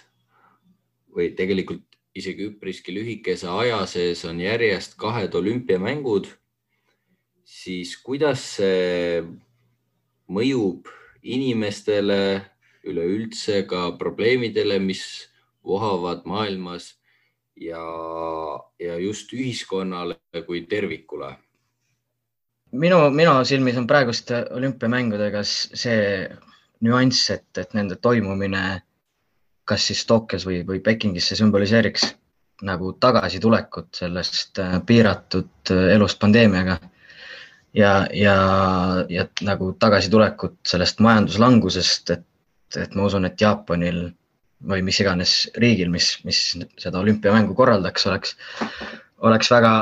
[1.14, 1.84] või tegelikult
[2.18, 6.26] isegi üpriski lühikese aja sees on järjest kahed olümpiamängud,
[7.44, 9.22] siis kuidas see
[10.26, 10.90] mõjub
[11.22, 12.42] inimestele,
[12.86, 15.02] üleüldse ka probleemidele, mis
[15.66, 16.94] vohavad maailmas
[17.56, 17.82] ja,
[18.80, 21.34] ja just ühiskonnale kui tervikule?
[22.72, 26.26] minu, minu silmis on praeguste olümpiamängudega see
[26.84, 28.82] nüanss, et, et nende toimumine
[29.66, 32.10] kas siis Tokyos või, või Pekingis, see sümboliseeriks
[32.66, 36.78] nagu tagasitulekut sellest äh, piiratud äh, elust pandeemiaga
[37.76, 38.36] ja, ja,
[39.08, 44.06] ja nagu tagasitulekut sellest majanduslangusest, et, et ma usun, et Jaapanil
[44.64, 46.40] või mis iganes riigil, mis, mis
[46.80, 48.36] seda olümpiamängu korraldaks, oleks,
[49.28, 49.72] oleks väga,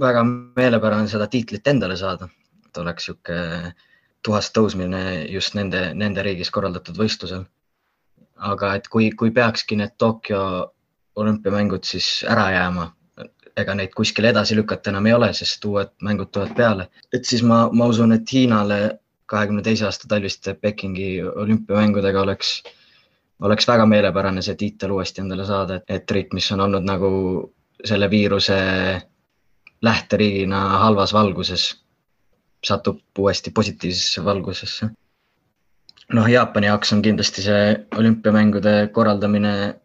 [0.00, 2.28] väga meelepärane seda tiitlit endale saada.
[2.66, 3.74] et oleks niisugune
[4.22, 7.44] tuhast tõusmine just nende, nende riigis korraldatud võistlusel.
[8.36, 10.72] aga et kui, kui peakski need Tokyo
[11.16, 12.88] olümpiamängud siis ära jääma,
[13.56, 17.42] ega neid kuskile edasi lükata enam ei ole, sest uued mängud tulevad peale, et siis
[17.46, 18.78] ma, ma usun, et Hiinale
[19.26, 22.62] kahekümne teise aasta talviste Pekingi olümpiamängudega oleks
[23.42, 27.10] oleks väga meelepärane see tiitel uuesti endale saada, et riik, mis on olnud nagu
[27.84, 28.58] selle viiruse
[29.82, 31.64] lähteriigina halvas valguses,
[32.64, 34.90] satub uuesti positiivsesse valgusesse.
[36.12, 39.80] noh, Jaapani jaoks on kindlasti see olümpiamängude korraldamine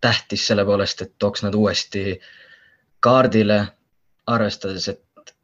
[0.00, 2.20] tähtis selle poolest, et tooks nad uuesti
[3.00, 3.66] kaardile,
[4.26, 5.34] arvestades, et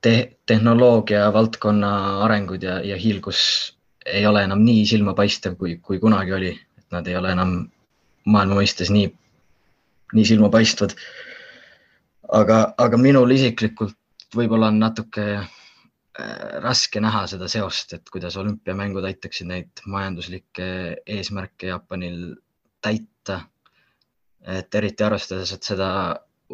[0.00, 1.92] te tehnoloogia valdkonna
[2.24, 3.75] arengud ja, ja hiilgus
[4.06, 7.56] ei ole enam nii silmapaistev, kui, kui kunagi oli, et nad ei ole enam
[8.26, 9.10] maailma mõistes nii,
[10.14, 10.94] nii silmapaistvad.
[12.32, 13.96] aga, aga minul isiklikult
[14.34, 15.50] võib-olla on natuke äh,
[16.62, 20.68] raske näha seda seost, et kuidas olümpiamängud aitaksid neid majanduslikke
[21.18, 22.34] eesmärke Jaapanil
[22.82, 23.40] täita.
[24.46, 25.86] et eriti arvestades, et seda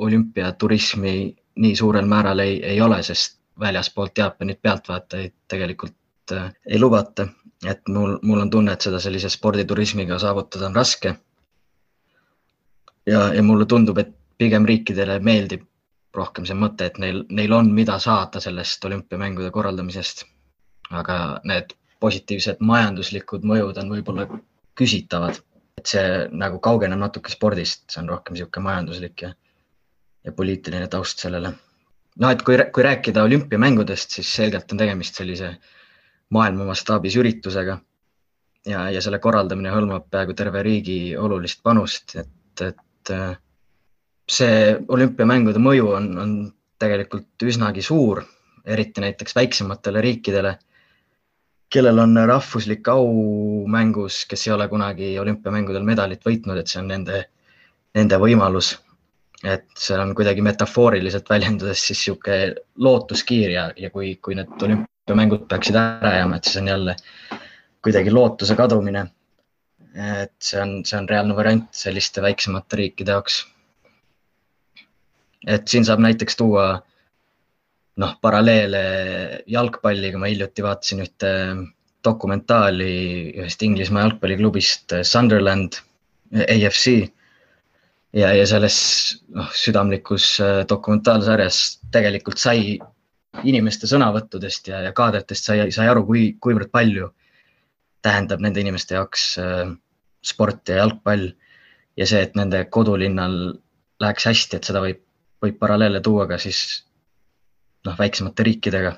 [0.00, 1.16] olümpiaturismi
[1.60, 5.96] nii suurel määral ei, ei ole, sest väljaspoolt Jaapanit pealtvaatajaid tegelikult
[6.30, 7.26] äh, ei lubata
[7.66, 11.14] et mul, mul on tunne, et seda sellise sporditurismiga saavutada on raske.
[13.06, 15.66] ja, ja mulle tundub, et pigem riikidele meeldib
[16.14, 20.24] rohkem see mõte, et neil, neil on, mida saada sellest olümpiamängude korraldamisest.
[20.90, 24.26] aga need positiivsed majanduslikud mõjud on võib-olla
[24.76, 25.38] küsitavad,
[25.78, 29.31] et see nagu kaugeneb natuke spordist, see on rohkem niisugune majanduslik ja,
[30.25, 31.54] ja poliitiline taust sellele.
[32.18, 35.70] noh, et kui, kui rääkida olümpiamängudest, siis selgelt on tegemist sellise äh,
[36.33, 37.78] maailma mastaabis üritusega.
[38.66, 43.33] ja, ja selle korraldamine hõlmab peaaegu terve riigi olulist panust, et, et äh,
[44.30, 46.37] see olümpiamängude mõju on, on
[46.78, 48.22] tegelikult üsnagi suur,
[48.64, 50.56] eriti näiteks väiksematele riikidele,
[51.72, 56.90] kellel on rahvuslik au mängus, kes ei ole kunagi olümpiamängudel medalit võitnud, et see on
[56.92, 57.24] nende
[57.94, 58.78] nende võimalus.
[59.42, 64.52] et see on kuidagi metafooriliselt väljendudes siis niisugune lootuskiir ja, ja kui, kui need
[65.03, 66.94] olümpiamängud peaksid ära jääma, et siis on jälle
[67.83, 69.11] kuidagi lootuse kadumine.
[69.92, 73.46] et see on, see on reaalne variant selliste väiksemate riikide jaoks.
[75.46, 76.83] et siin saab näiteks tuua
[77.96, 81.33] noh, paralleele jalgpalliga, ma hiljuti vaatasin ühte
[82.05, 82.92] dokumentaali
[83.42, 85.83] ühest Inglismaa jalgpalliklubist Sunderland,
[86.33, 87.11] AFC
[88.15, 88.79] ja, ja selles
[89.35, 92.79] noh, südamlikus äh, dokumentaalsarjas tegelikult sai
[93.44, 97.08] inimeste sõnavõttudest ja, ja kaadritest sai, sai aru, kui, kuivõrd palju
[98.04, 99.70] tähendab nende inimeste jaoks äh,
[100.22, 101.30] sport ja jalgpall.
[101.96, 103.54] ja see, et nende kodulinnal
[104.00, 105.02] läheks hästi, et seda võib,
[105.42, 106.85] võib paralleele tuua ka siis
[107.87, 108.94] noh, väiksemate riikidega.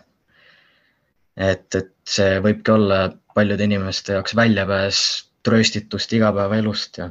[1.37, 4.99] et, et see võibki olla paljude inimeste jaoks väljapääs
[5.45, 7.11] trööstitust igapäevaelust ja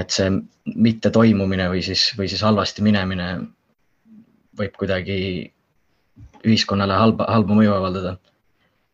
[0.00, 0.30] et see
[0.74, 3.28] mittetoimumine või siis, või siis halvasti minemine
[4.58, 5.18] võib kuidagi
[6.44, 8.18] ühiskonnale halba, halba mõju avaldada.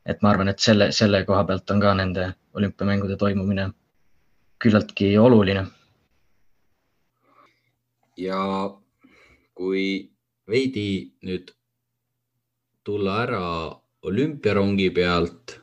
[0.07, 3.71] et ma arvan, et selle, selle koha pealt on ka nende olümpiamängude toimumine
[4.59, 5.67] küllaltki oluline.
[8.17, 8.71] ja
[9.55, 10.11] kui
[10.49, 11.53] veidi nüüd
[12.85, 13.45] tulla ära
[14.03, 15.61] olümpiarongi pealt,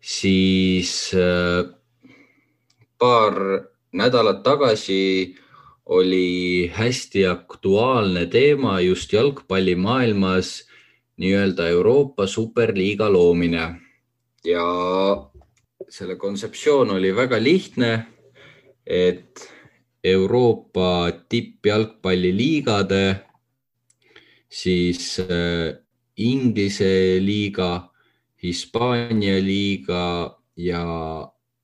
[0.00, 1.68] siis äh,
[2.98, 3.36] paar
[3.92, 5.36] nädalat tagasi
[5.86, 10.69] oli hästi aktuaalne teema just jalgpallimaailmas
[11.20, 13.64] nii-öelda Euroopa superliiga loomine.
[14.44, 14.64] Ja
[15.88, 18.06] selle kontseptsioon oli väga lihtne,
[18.86, 19.52] et
[20.04, 23.04] Euroopa tippjalgpalliliigade,
[24.48, 25.76] siis äh,
[26.16, 27.92] Inglise liiga,
[28.42, 30.84] Hispaania liiga ja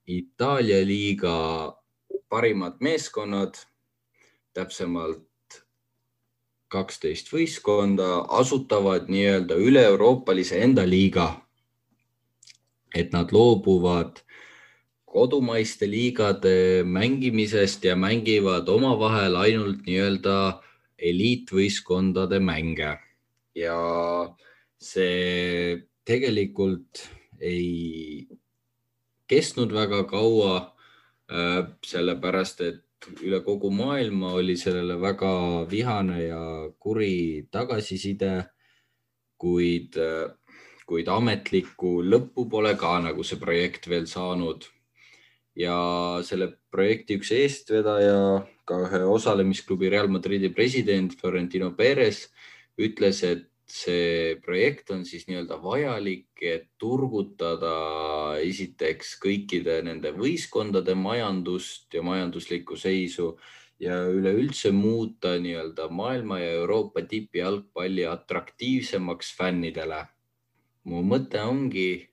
[0.07, 1.33] Itaalia liiga
[2.29, 3.57] parimad meeskonnad,
[4.53, 5.26] täpsemalt
[6.71, 11.43] kaksteist võistkonda, asutavad nii-öelda üle-euroopalise enda liiga.
[12.95, 14.23] et nad loobuvad
[15.05, 20.63] kodumaiste liigade mängimisest ja mängivad omavahel ainult nii-öelda
[20.97, 22.95] eliitvõistkondade mänge
[23.53, 23.77] ja
[24.79, 27.03] see tegelikult
[27.41, 28.25] ei
[29.27, 30.77] kestnud väga kaua
[31.27, 32.83] Äh, sellepärast et
[33.23, 35.31] üle kogu maailma oli sellele väga
[35.71, 36.43] vihane ja
[36.79, 38.47] kuri tagasiside.
[39.37, 39.93] kuid,
[40.89, 44.65] kuid ametlikku lõppu pole ka nagu see projekt veel saanud.
[45.55, 45.77] ja
[46.23, 52.27] selle projekti üks eestvedaja, ka ühe osalemisklubi Real Madridi president Florentino Perez
[52.77, 61.93] ütles, et see projekt on siis nii-öelda vajalik, et turgutada esiteks kõikide nende võistkondade majandust
[61.93, 63.33] ja majanduslikku seisu
[63.79, 70.05] ja üleüldse muuta nii-öelda maailma ja Euroopa tippjalgpalli atraktiivsemaks fännidele.
[70.87, 72.07] mu mõte ongi,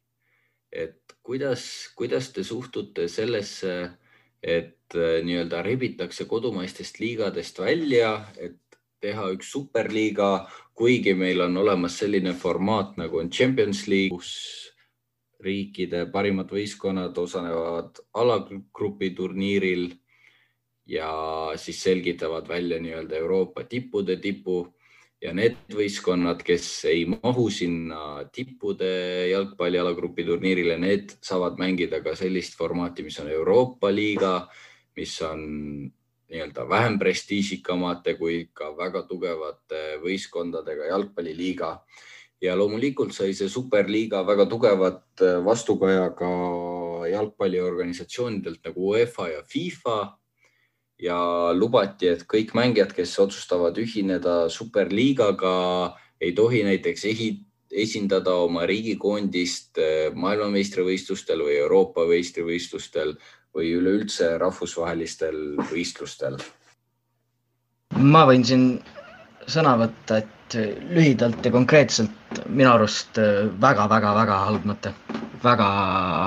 [0.73, 1.63] et kuidas,
[1.95, 3.91] kuidas te suhtute sellesse,
[4.43, 8.59] et nii-öelda rebitakse kodumaistest liigadest välja, et
[9.05, 10.31] teha üks superliiga,
[10.75, 14.33] kuigi meil on olemas selline formaat nagu on Champions League, kus
[15.45, 19.91] riikide parimad võistkonnad osalevad alagrupi turniiril
[20.89, 21.11] ja
[21.61, 24.63] siis selgitavad välja nii-öelda Euroopa tippude tipu
[25.25, 28.91] ja need võistkonnad, kes ei mahu sinna tippude
[29.31, 34.35] jalgpalli alagrupi turniirile, need saavad mängida ka sellist formaati, mis on Euroopa liiga,
[34.97, 35.47] mis on
[36.33, 41.79] nii-öelda vähem prestiižikamate kui ka väga tugevate võistkondadega jalgpalliliiga.
[42.43, 46.29] ja loomulikult sai see superliiga väga tugevat äh, vastukaja ka
[47.09, 49.99] jalgpalliorganisatsioonidelt nagu UEFA ja FIFA
[51.01, 51.19] ja
[51.55, 59.81] lubati, et kõik mängijad, kes otsustavad ühineda superliigaga, ei tohi näiteks ehi-, esindada oma riigikoondist
[59.81, 63.17] äh, maailmameistrivõistlustel või Euroopa meistrivõistlustel
[63.55, 65.41] või üleüldse rahvusvahelistel
[65.71, 66.39] võistlustel?
[67.95, 68.65] ma võin siin
[69.47, 70.57] sõna võtta, et
[70.95, 73.19] lühidalt ja konkreetselt minu arust
[73.63, 74.93] väga-väga-väga halb mõte,
[75.45, 75.69] väga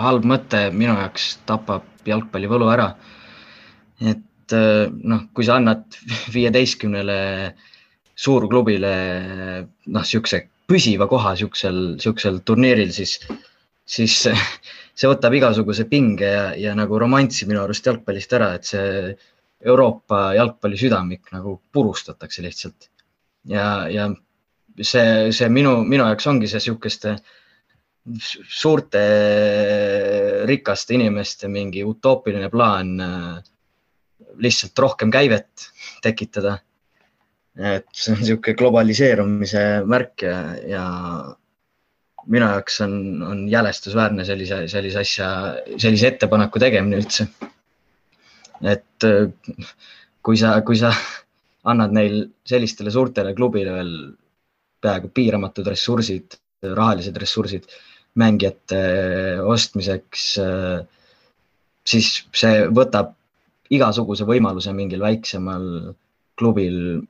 [0.06, 2.94] halb mõte minu jaoks tapab jalgpalli võlu ära.
[4.00, 4.56] et
[5.04, 5.98] noh, kui sa annad
[6.36, 7.18] viieteistkümnele
[8.18, 8.94] suurklubile
[9.62, 13.20] noh, niisuguse püsiva koha niisugusel, niisugusel turniiril, siis,
[13.86, 14.18] siis
[14.98, 19.16] see võtab igasuguse pinge ja, ja nagu romantsi minu arust jalgpallist ära, et see
[19.68, 22.90] Euroopa jalgpalli südamik nagu purustatakse lihtsalt.
[23.50, 24.10] ja, ja
[24.82, 27.18] see, see minu, minu jaoks ongi see niisuguste
[28.08, 29.02] suurte
[30.48, 32.94] rikaste inimeste mingi utoopiline plaan
[34.38, 35.68] lihtsalt rohkem käivet
[36.04, 36.58] tekitada.
[37.58, 40.40] et see on niisugune globaliseerumise märk ja,
[40.70, 40.84] ja
[42.28, 45.30] minu jaoks on, on jälestusväärne sellise, sellise asja,
[45.80, 47.28] sellise ettepaneku tegemine üldse.
[48.68, 49.06] et
[50.26, 50.92] kui sa, kui sa
[51.72, 53.94] annad neil sellistele suurtele klubile veel
[54.84, 57.68] peaaegu piiramatud ressursid, rahalised ressursid
[58.18, 58.82] mängijate
[59.46, 60.26] ostmiseks,
[61.88, 63.14] siis see võtab
[63.74, 65.68] igasuguse võimaluse mingil väiksemal
[66.40, 67.02] klubil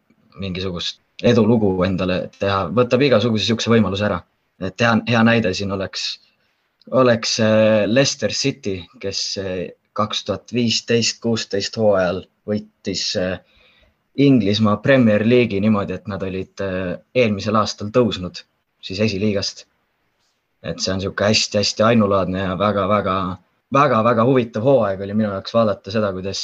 [0.42, 4.20] mingisugust edulugu endale teha, võtab igasuguse niisuguse võimaluse ära.
[4.62, 6.08] Et hea, hea näide siin oleks,
[6.92, 13.40] oleks äh, Leicester City, kes äh, kaks tuhat viisteist, kuusteist hooajal võitis äh,
[14.18, 16.62] Inglismaa Premier League'i niimoodi, et nad olid
[17.14, 18.40] eelmisel aastal tõusnud
[18.82, 19.68] siis esiliigast.
[20.66, 23.18] et see on niisugune hästi-hästi ainulaadne ja väga-väga
[23.74, 26.42] väga-väga huvitav hooaeg oli minu jaoks vaadata seda, kuidas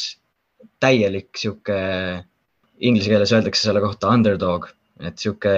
[0.83, 1.77] täielik sihuke,
[2.79, 4.67] inglise keeles öeldakse selle kohta underdog,
[5.01, 5.53] et sihuke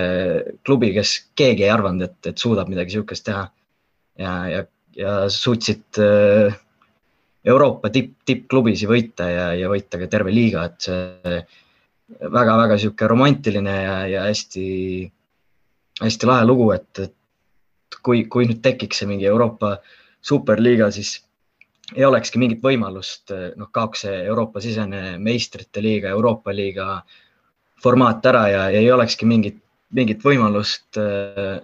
[0.66, 3.50] klubi, kes keegi ei arvanud, et, et suudab midagi sihukest teha.
[4.20, 4.62] ja, ja,
[4.96, 6.56] ja suutsid äh,
[7.46, 11.42] Euroopa tipp, tippklubisi võita ja, ja võita ka terve liiga, et see
[12.32, 14.66] väga-väga sihuke romantiline ja, ja hästi,
[16.02, 19.76] hästi lahe lugu, et, et kui, kui nüüd tekiks see mingi Euroopa
[20.26, 21.20] superliiga, siis
[21.94, 27.04] ei olekski mingit võimalust, noh, kaoks see Euroopa-sisene meistrite liiga, Euroopa liiga
[27.86, 29.60] formaat ära ja, ja ei olekski mingit,
[29.94, 31.60] mingit võimalust äh,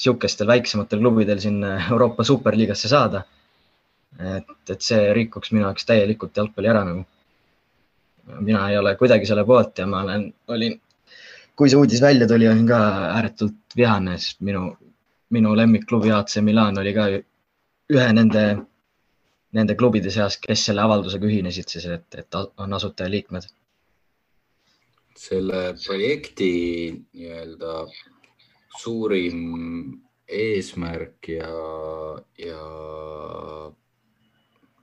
[0.00, 3.24] sihukestel väiksematel klubidel siin Euroopa superliigasse saada.
[4.18, 7.04] et, et see rikuks minu jaoks täielikult jalgpalli ära nagu.
[8.40, 10.24] mina ei ole kuidagi selle poolt ja ma olen,
[10.54, 10.74] olin,
[11.56, 12.80] kui see uudis välja tuli, olin ka
[13.18, 14.76] ääretult vihane, sest minu,
[15.30, 17.06] minu lemmikklubi AC Milan oli ka
[17.90, 18.44] ühe nende
[19.56, 23.48] nende klubide seas, kes selle avaldusega ühinesid siis, et, et on asutajaliikmed?
[25.16, 26.52] Selle projekti
[27.12, 27.74] nii-öelda
[28.80, 29.40] suurim
[30.30, 31.50] eesmärk ja,
[32.38, 32.62] ja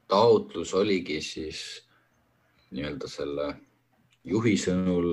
[0.07, 1.63] taotlus oligi siis
[2.71, 3.47] nii-öelda selle
[4.27, 5.11] juhi sõnul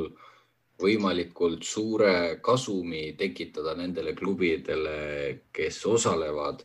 [0.82, 4.96] võimalikult suure kasumi tekitada nendele klubidele,
[5.54, 6.64] kes osalevad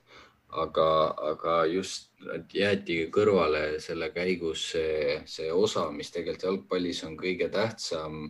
[0.50, 0.90] aga,
[1.32, 2.10] aga just
[2.54, 8.24] jäeti kõrvale selle käigus see, see osa, mis tegelikult jalgpallis on kõige tähtsam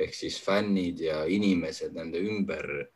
[0.00, 2.88] ehk siis fännid ja inimesed nende ümber.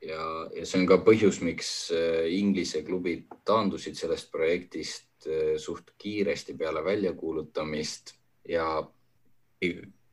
[0.00, 0.22] ja,
[0.56, 6.56] ja see on ka põhjus, miks äh, Inglise klubid taandusid sellest projektist äh, suht kiiresti
[6.56, 8.14] peale väljakuulutamist
[8.48, 8.82] ja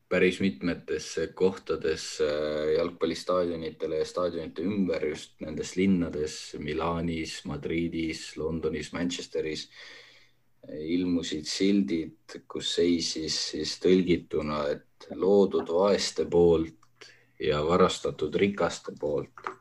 [0.10, 9.68] päris mitmetes kohtades äh, jalgpallistaadionitele ja staadionite ümber just nendes linnades Milanis, Madridis, Londonis, Manchesteris
[9.68, 17.08] äh, ilmusid sildid, kus seisis siis tõlgituna, et loodud vaeste poolt
[17.40, 19.52] ja varastatud rikaste poolt.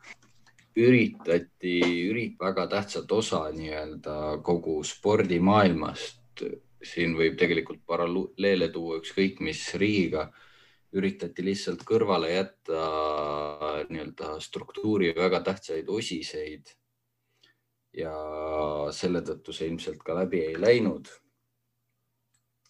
[0.76, 1.78] üritati,
[2.10, 6.42] ürit-, väga tähtsat osa nii-öelda kogu spordimaailmast
[6.82, 10.32] siin võib tegelikult paralleele tuua ükskõik mis riigiga.
[10.96, 12.82] üritati lihtsalt kõrvale jätta
[13.90, 16.66] nii-öelda struktuuri väga tähtsaid osiseid.
[17.96, 18.12] ja
[18.92, 21.08] selle tõttu see ilmselt ka läbi ei läinud.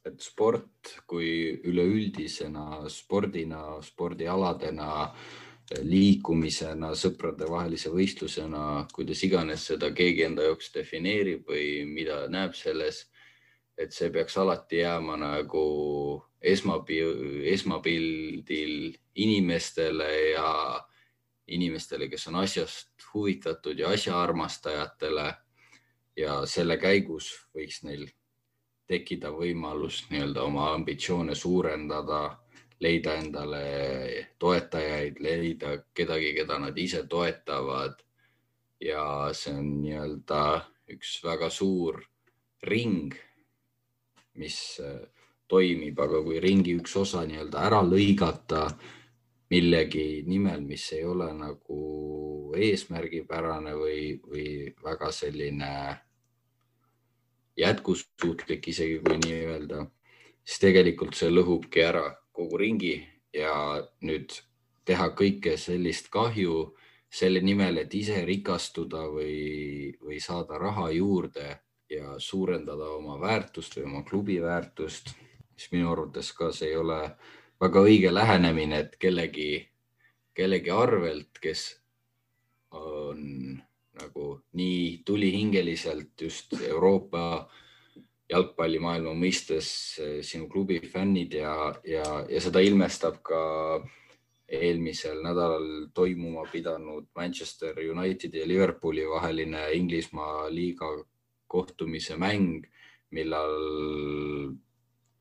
[0.05, 5.25] et sport kui üleüldisena spordina, spordialadena
[5.83, 13.09] liikumisena, sõpradevahelise võistlusena, kuidas iganes seda keegi enda jaoks defineerib või mida näeb selles
[13.79, 15.65] et see peaks alati jääma nagu
[16.41, 20.51] esmapil-, esmapildil inimestele ja
[21.47, 25.35] inimestele, kes on asjast huvitatud ja asjaarmastajatele.
[26.17, 28.07] ja selle käigus võiks neil
[28.89, 32.39] tekkida võimalus nii-öelda oma ambitsioone suurendada,
[32.81, 33.61] leida endale
[34.39, 38.01] toetajaid, leida kedagi, keda nad ise toetavad.
[38.81, 40.41] ja see on nii-öelda
[40.93, 42.01] üks väga suur
[42.63, 43.15] ring
[44.41, 45.01] mis äh,
[45.49, 48.67] toimib, aga kui ringi üks osa nii-öelda ära lõigata
[49.51, 51.81] millegi nimel, mis ei ole nagu
[52.57, 54.49] eesmärgipärane või, või
[54.83, 55.71] väga selline
[57.57, 59.85] jätkusuutlik, isegi kui nii öelda,
[60.45, 62.97] siis tegelikult see lõhubki ära kogu ringi
[63.33, 64.35] ja nüüd
[64.87, 66.75] teha kõike sellist kahju
[67.11, 71.55] selle nimel, et ise rikastuda või, või saada raha juurde
[71.91, 75.13] ja suurendada oma väärtust või oma klubi väärtust,
[75.57, 77.01] siis minu arvates ka see ei ole
[77.61, 79.69] väga õige lähenemine, et kellegi,
[80.35, 81.69] kellegi arvelt, kes
[82.77, 83.23] on
[83.97, 87.49] nagu nii tulihingeliselt just Euroopa
[88.29, 89.69] jalgpallimaailma mõistes
[90.03, 91.55] eh, sinu klubi fännid ja,
[91.87, 93.41] ja, ja seda ilmestab ka
[94.47, 100.91] eelmisel nädalal toimuma pidanud Manchester Unitedi ja Liverpooli vaheline Inglismaa liiga
[101.47, 102.67] kohtumise mäng,
[103.11, 103.55] millal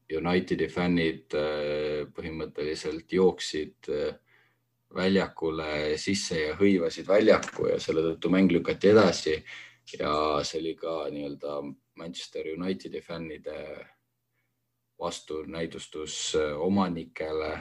[0.05, 4.11] Unitedi fännid eh, põhimõtteliselt jooksid eh,
[4.93, 9.39] väljakule sisse ja hõivasid väljaku ja selle tõttu mäng lükati edasi.
[9.99, 11.57] ja see oli ka nii-öelda
[11.97, 13.88] Manchester Unitedi fännide
[14.99, 17.51] vastunäidustus eh, omanikele,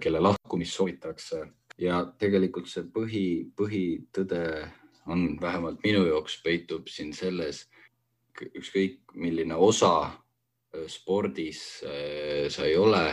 [0.00, 1.44] kelle lahkumist soovitakse
[1.78, 3.26] ja tegelikult see põhi,
[3.56, 4.70] põhitõde
[5.06, 7.66] on vähemalt minu jaoks peitub siin selles,
[8.42, 10.10] ükskõik milline osa
[10.88, 13.04] spordis äh, sa ei ole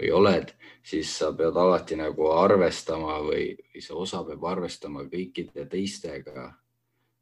[0.00, 5.66] või oled, siis sa pead alati nagu arvestama või, või see osa peab arvestama kõikide
[5.68, 6.54] teistega.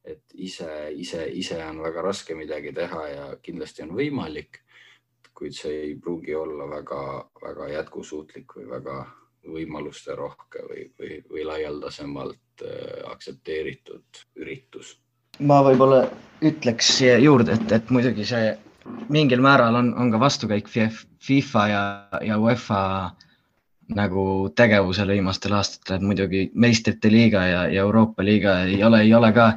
[0.09, 4.63] et ise, ise, ise on väga raske midagi teha ja kindlasti on võimalik,
[5.35, 8.97] kuid see ei pruugi olla väga-väga jätkusuutlik või väga
[9.49, 14.97] võimaluste rohke või, või, või laialdasemalt äh, aktsepteeritud üritus.
[15.39, 16.03] Ma võib-olla
[16.45, 18.53] ütleks siia juurde, et, et muidugi see
[19.13, 21.83] mingil määral on, on ka vastukäik FIFA ja,
[22.25, 22.83] ja UEFA
[23.97, 24.23] nagu
[24.57, 29.33] tegevusele viimastel aastatel, et muidugi meistrite liiga ja, ja Euroopa liiga ei ole, ei ole
[29.37, 29.51] ka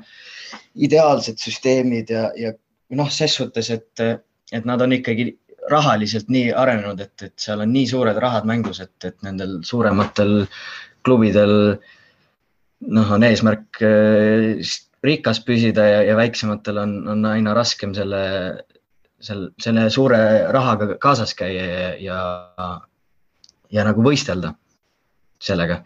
[0.76, 2.54] ideaalsed süsteemid ja, ja
[2.96, 4.04] noh, ses suhtes, et,
[4.52, 5.34] et nad on ikkagi
[5.72, 10.46] rahaliselt nii arenenud, et, et seal on nii suured rahad mängus, et, et nendel suurematel
[11.06, 11.54] klubidel
[12.88, 14.64] noh, on eesmärk äh,
[15.04, 18.22] rikas püsida ja, ja väiksematel on, on aina raskem selle
[19.22, 20.20] seal selle suure
[20.54, 22.70] rahaga kaasas käia ja, ja,
[23.72, 24.56] ja nagu võistelda
[25.42, 25.82] sellega.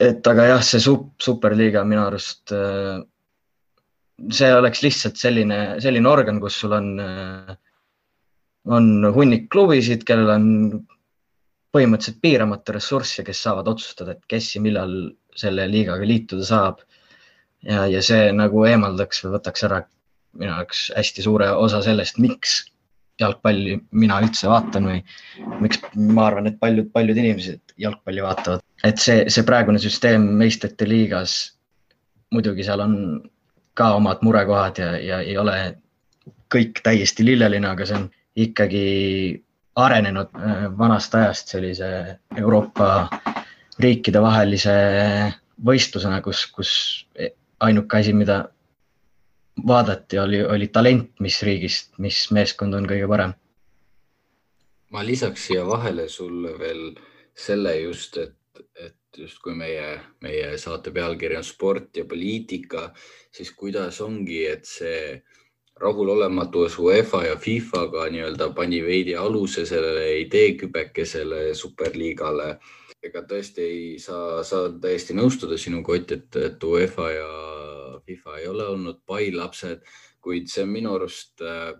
[0.00, 2.52] et aga jah, see superliiga minu arust,
[4.38, 6.90] see oleks lihtsalt selline, selline organ, kus sul on,
[8.66, 10.48] on hunnik klubisid, kellel on
[11.76, 14.96] põhimõtteliselt piiramatu ressurss ja kes saavad otsustada, et kes ja millal
[15.36, 16.82] selle liigaga liituda saab.
[17.66, 19.82] Ja, ja see nagu eemaldaks või võtaks ära
[20.36, 22.58] minu jaoks hästi suure osa sellest, miks
[23.20, 24.98] jalgpalli mina üldse vaatan või
[25.62, 30.88] miks ma arvan, et paljud, paljud inimesed jalgpalli vaatavad, et see, see praegune süsteem meistrite
[30.88, 31.38] liigas,
[32.34, 32.94] muidugi seal on
[33.76, 35.56] ka omad murekohad ja, ja ei ole
[36.52, 38.06] kõik täiesti lilleline, aga see on
[38.36, 38.84] ikkagi
[39.80, 41.88] arenenud äh, vanast ajast sellise
[42.36, 43.08] Euroopa
[43.80, 44.76] riikidevahelise
[45.64, 46.72] võistlusena, kus, kus
[47.60, 48.44] ainuke asi, mida
[49.66, 53.34] vaadati, oli, oli talent, mis riigist, mis meeskond on kõige parem.
[54.90, 56.94] ma lisaks siia vahele sulle veel
[57.34, 58.36] selle just, et,
[58.80, 62.92] et justkui meie, meie saate pealkiri on sport ja poliitika,
[63.32, 65.22] siis kuidas ongi, et see
[65.80, 72.56] rahulolematus UEFA ja FIFA-ga nii-öelda pani veidi aluse sellele ideekübekesele superliigale.
[73.08, 77.30] Ega tõesti ei saa, saan täiesti nõustuda sinuga, Ott, et, et UEFA ja
[78.06, 79.82] FIFA ei ole olnud pai lapsed,
[80.20, 81.72] kuid see on minu arust äh,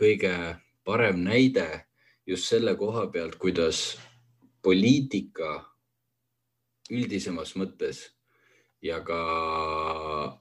[0.00, 0.34] kõige
[0.84, 1.66] parem näide
[2.26, 3.98] just selle koha pealt, kuidas
[4.62, 5.58] poliitika
[6.90, 8.02] üldisemas mõttes
[8.82, 9.20] ja ka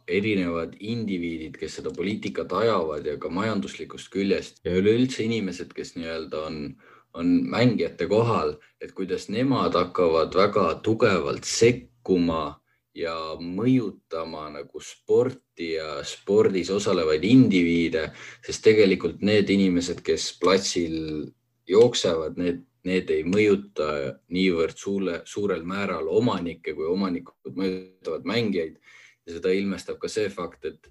[0.07, 6.45] erinevad indiviidid, kes seda poliitikat ajavad ja ka majanduslikust küljest ja üleüldse inimesed, kes nii-öelda
[6.47, 6.61] on,
[7.13, 12.59] on mängijate kohal, et kuidas nemad hakkavad väga tugevalt sekkuma
[12.95, 18.09] ja mõjutama nagu sporti ja spordis osalevaid indiviide,
[18.45, 21.27] sest tegelikult need inimesed, kes platsil
[21.69, 23.89] jooksevad, need, need ei mõjuta
[24.33, 28.79] niivõrd suure, suurel määral omanikke, kui omanikud mõjutavad mängijaid.
[29.27, 30.87] ja seda ilmestab ka see fakt, et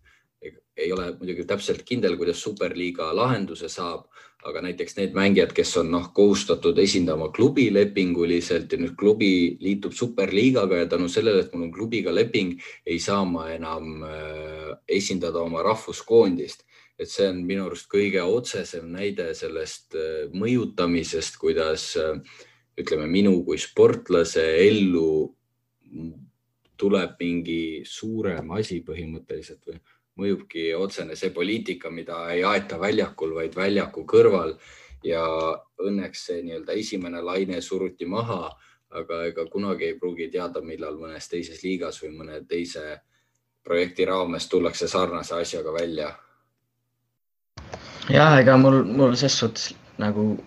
[0.78, 4.06] ei ole muidugi täpselt kindel, kuidas superliiga lahenduse saab,
[4.46, 9.96] aga näiteks need mängijad, kes on noh, kohustatud esindama klubi lepinguliselt ja nüüd klubi liitub
[9.96, 12.54] superliigaga ja tänu sellele, et mul on klubiga leping,
[12.86, 14.70] ei saa ma enam äh,
[15.00, 16.64] esindada oma rahvuskoondist.
[16.98, 22.18] et see on minu arust kõige otsesem näide sellest äh, mõjutamisest, kuidas äh,
[22.78, 25.34] ütleme, minu kui sportlase ellu
[26.78, 29.78] tuleb mingi suurem asi põhimõtteliselt või
[30.18, 34.54] mõjubki otsene see poliitika, mida ei aeta väljakul, vaid väljaku kõrval
[35.06, 35.24] ja
[35.78, 38.48] õnneks see nii-öelda esimene laine suruti maha,
[38.98, 43.00] aga ega kunagi ei pruugi teada, millal mõnes teises liigas või mõne teise
[43.64, 46.12] projekti raames tullakse sarnase asjaga välja.
[48.08, 50.38] jah, ega mul, mul ses suhtes nagu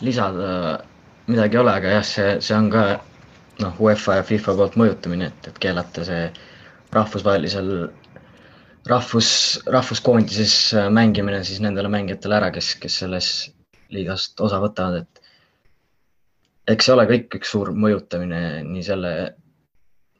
[0.00, 0.82] lisada
[1.26, 2.84] midagi ei ole, aga jah, see, see on ka
[3.60, 6.22] noh, UEFA ja FIFA poolt mõjutamine, et, et keelata see
[6.94, 7.72] rahvusvahelisel
[8.88, 9.30] rahvus,
[9.66, 13.30] rahvuskoondises mängimine siis nendele mängijatele ära, kes, kes selles
[13.94, 19.12] liigast osa võtavad, et eks see ole kõik üks suur mõjutamine, nii selle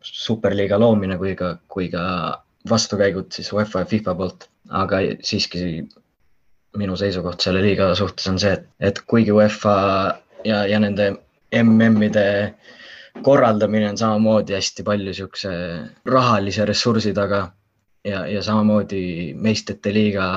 [0.01, 2.03] superliiga loomine kui ka, kui ka
[2.69, 5.83] vastukäigud siis UEFA ja FIFA poolt, aga siiski
[6.79, 9.75] minu seisukoht selle liiga suhtes on see, et, et kuigi UEFA
[10.47, 11.11] ja, ja nende
[11.63, 12.27] MM-ide
[13.25, 15.53] korraldamine on samamoodi hästi palju niisuguse
[16.07, 17.49] rahalise ressursi taga
[18.09, 20.29] ja, ja samamoodi meistrite liiga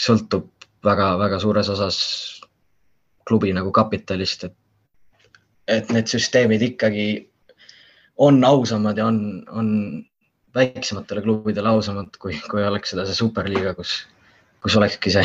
[0.00, 0.50] sõltub
[0.84, 1.98] väga-väga suures osas
[3.28, 4.56] klubi nagu kapitalist, et
[5.68, 7.06] et need süsteemid ikkagi
[8.20, 9.70] on ausamad ja on, on
[10.54, 13.96] väiksematele klubidele ausamad, kui, kui oleks seda see superliiga, kus,
[14.62, 15.24] kus olekski see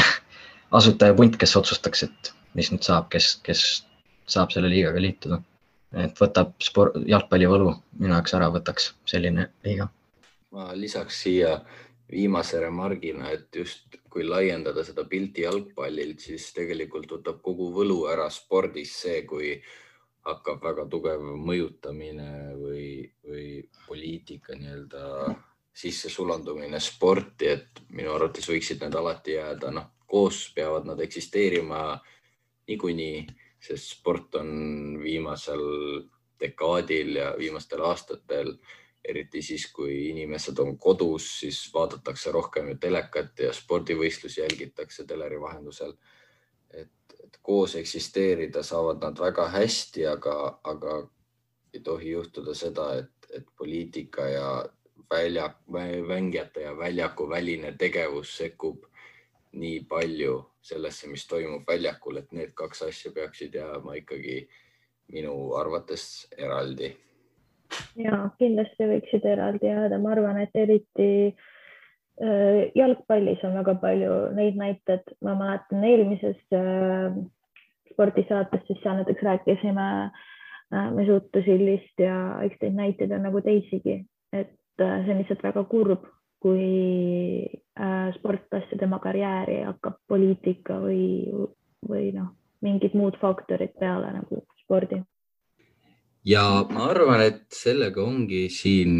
[0.79, 3.63] asutajapunt, kes otsustaks, et mis nüüd saab, kes, kes
[4.29, 5.41] saab selle liigaga liituda.
[5.97, 9.87] et võtab sport, jalgpallivõlu minu jaoks ära, võtaks selline liiga.
[10.55, 11.59] Ma lisaks siia
[12.11, 18.29] viimase remargina, et just kui laiendada seda pilti jalgpallilt, siis tegelikult võtab kogu võlu ära
[18.33, 19.53] spordis see, kui
[20.25, 22.87] hakkab väga tugev mõjutamine või,
[23.25, 23.45] või
[23.87, 25.35] poliitika nii-öelda
[25.79, 31.93] sissesulandumine sporti, et minu arvates võiksid need alati jääda, noh, koos peavad nad eksisteerima
[32.67, 33.21] niikuinii,
[33.61, 34.49] sest sport on
[35.03, 35.61] viimasel
[36.41, 38.55] dekaadil ja viimastel aastatel,
[39.05, 45.39] eriti siis, kui inimesed on kodus, siis vaadatakse rohkem ju telekat ja spordivõistlusi jälgitakse teleri
[45.41, 45.93] vahendusel
[47.29, 50.99] et koos eksisteerida saavad nad väga hästi, aga, aga
[51.73, 54.49] ei tohi juhtuda seda, et, et poliitika ja
[55.11, 55.49] välja,
[56.07, 58.85] mängijate ja väljaku väline tegevus sekkub
[59.51, 64.41] nii palju sellesse, mis toimub väljakul, et need kaks asja peaksid jääma ikkagi
[65.13, 66.91] minu arvates eraldi.
[67.99, 71.09] Ja kindlasti võiksid eraldi jääda, ma arvan, et eriti
[72.20, 77.13] Äh, jalgpallis on väga palju neid näiteid, ma mäletan eelmises äh,
[77.93, 84.01] spordisaates, siis seal näiteks rääkisime äh, Mesut Özilist ja eks neid näiteid on nagu teisigi,
[84.36, 84.51] et
[84.82, 86.03] see on lihtsalt väga kurb,
[86.43, 87.47] kui
[88.17, 91.24] sportlase, tema karjääri hakkab poliitika või,
[91.88, 94.99] või noh, mingid muud faktorid peale nagu spordi.
[96.26, 98.93] Ja ma arvan, et sellega ongi siin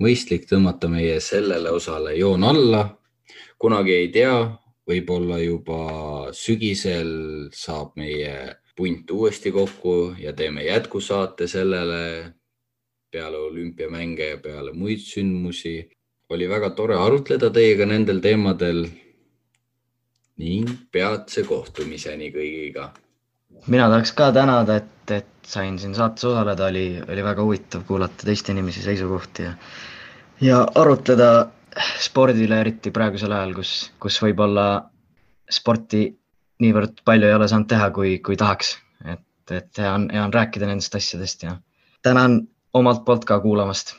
[0.00, 2.98] mõistlik tõmmata meie sellele osale joon alla.
[3.58, 4.34] kunagi ei tea,
[4.88, 12.32] võib-olla juba sügisel saab meie punt uuesti kokku ja teeme jätkusaate sellele
[13.10, 15.90] peale olümpiamänge ja peale muid sündmusi.
[16.28, 18.88] oli väga tore arutleda teiega nendel teemadel.
[20.38, 22.92] ning peatse kohtumiseni kõigiga.
[23.66, 28.26] Mina tahaks ka tänada, et, et sain siin saates osaleda, oli, oli väga huvitav kuulata
[28.26, 29.52] teiste inimese seisukohti ja,
[30.40, 31.30] ja arutleda
[32.00, 34.66] spordile, eriti praegusel ajal, kus, kus võib-olla
[35.50, 36.04] sporti
[36.62, 38.76] niivõrd palju ei ole saanud teha, kui, kui tahaks.
[39.04, 41.56] et, et hea on, hea on rääkida nendest asjadest ja
[42.02, 42.42] tänan
[42.74, 43.96] omalt poolt ka kuulamast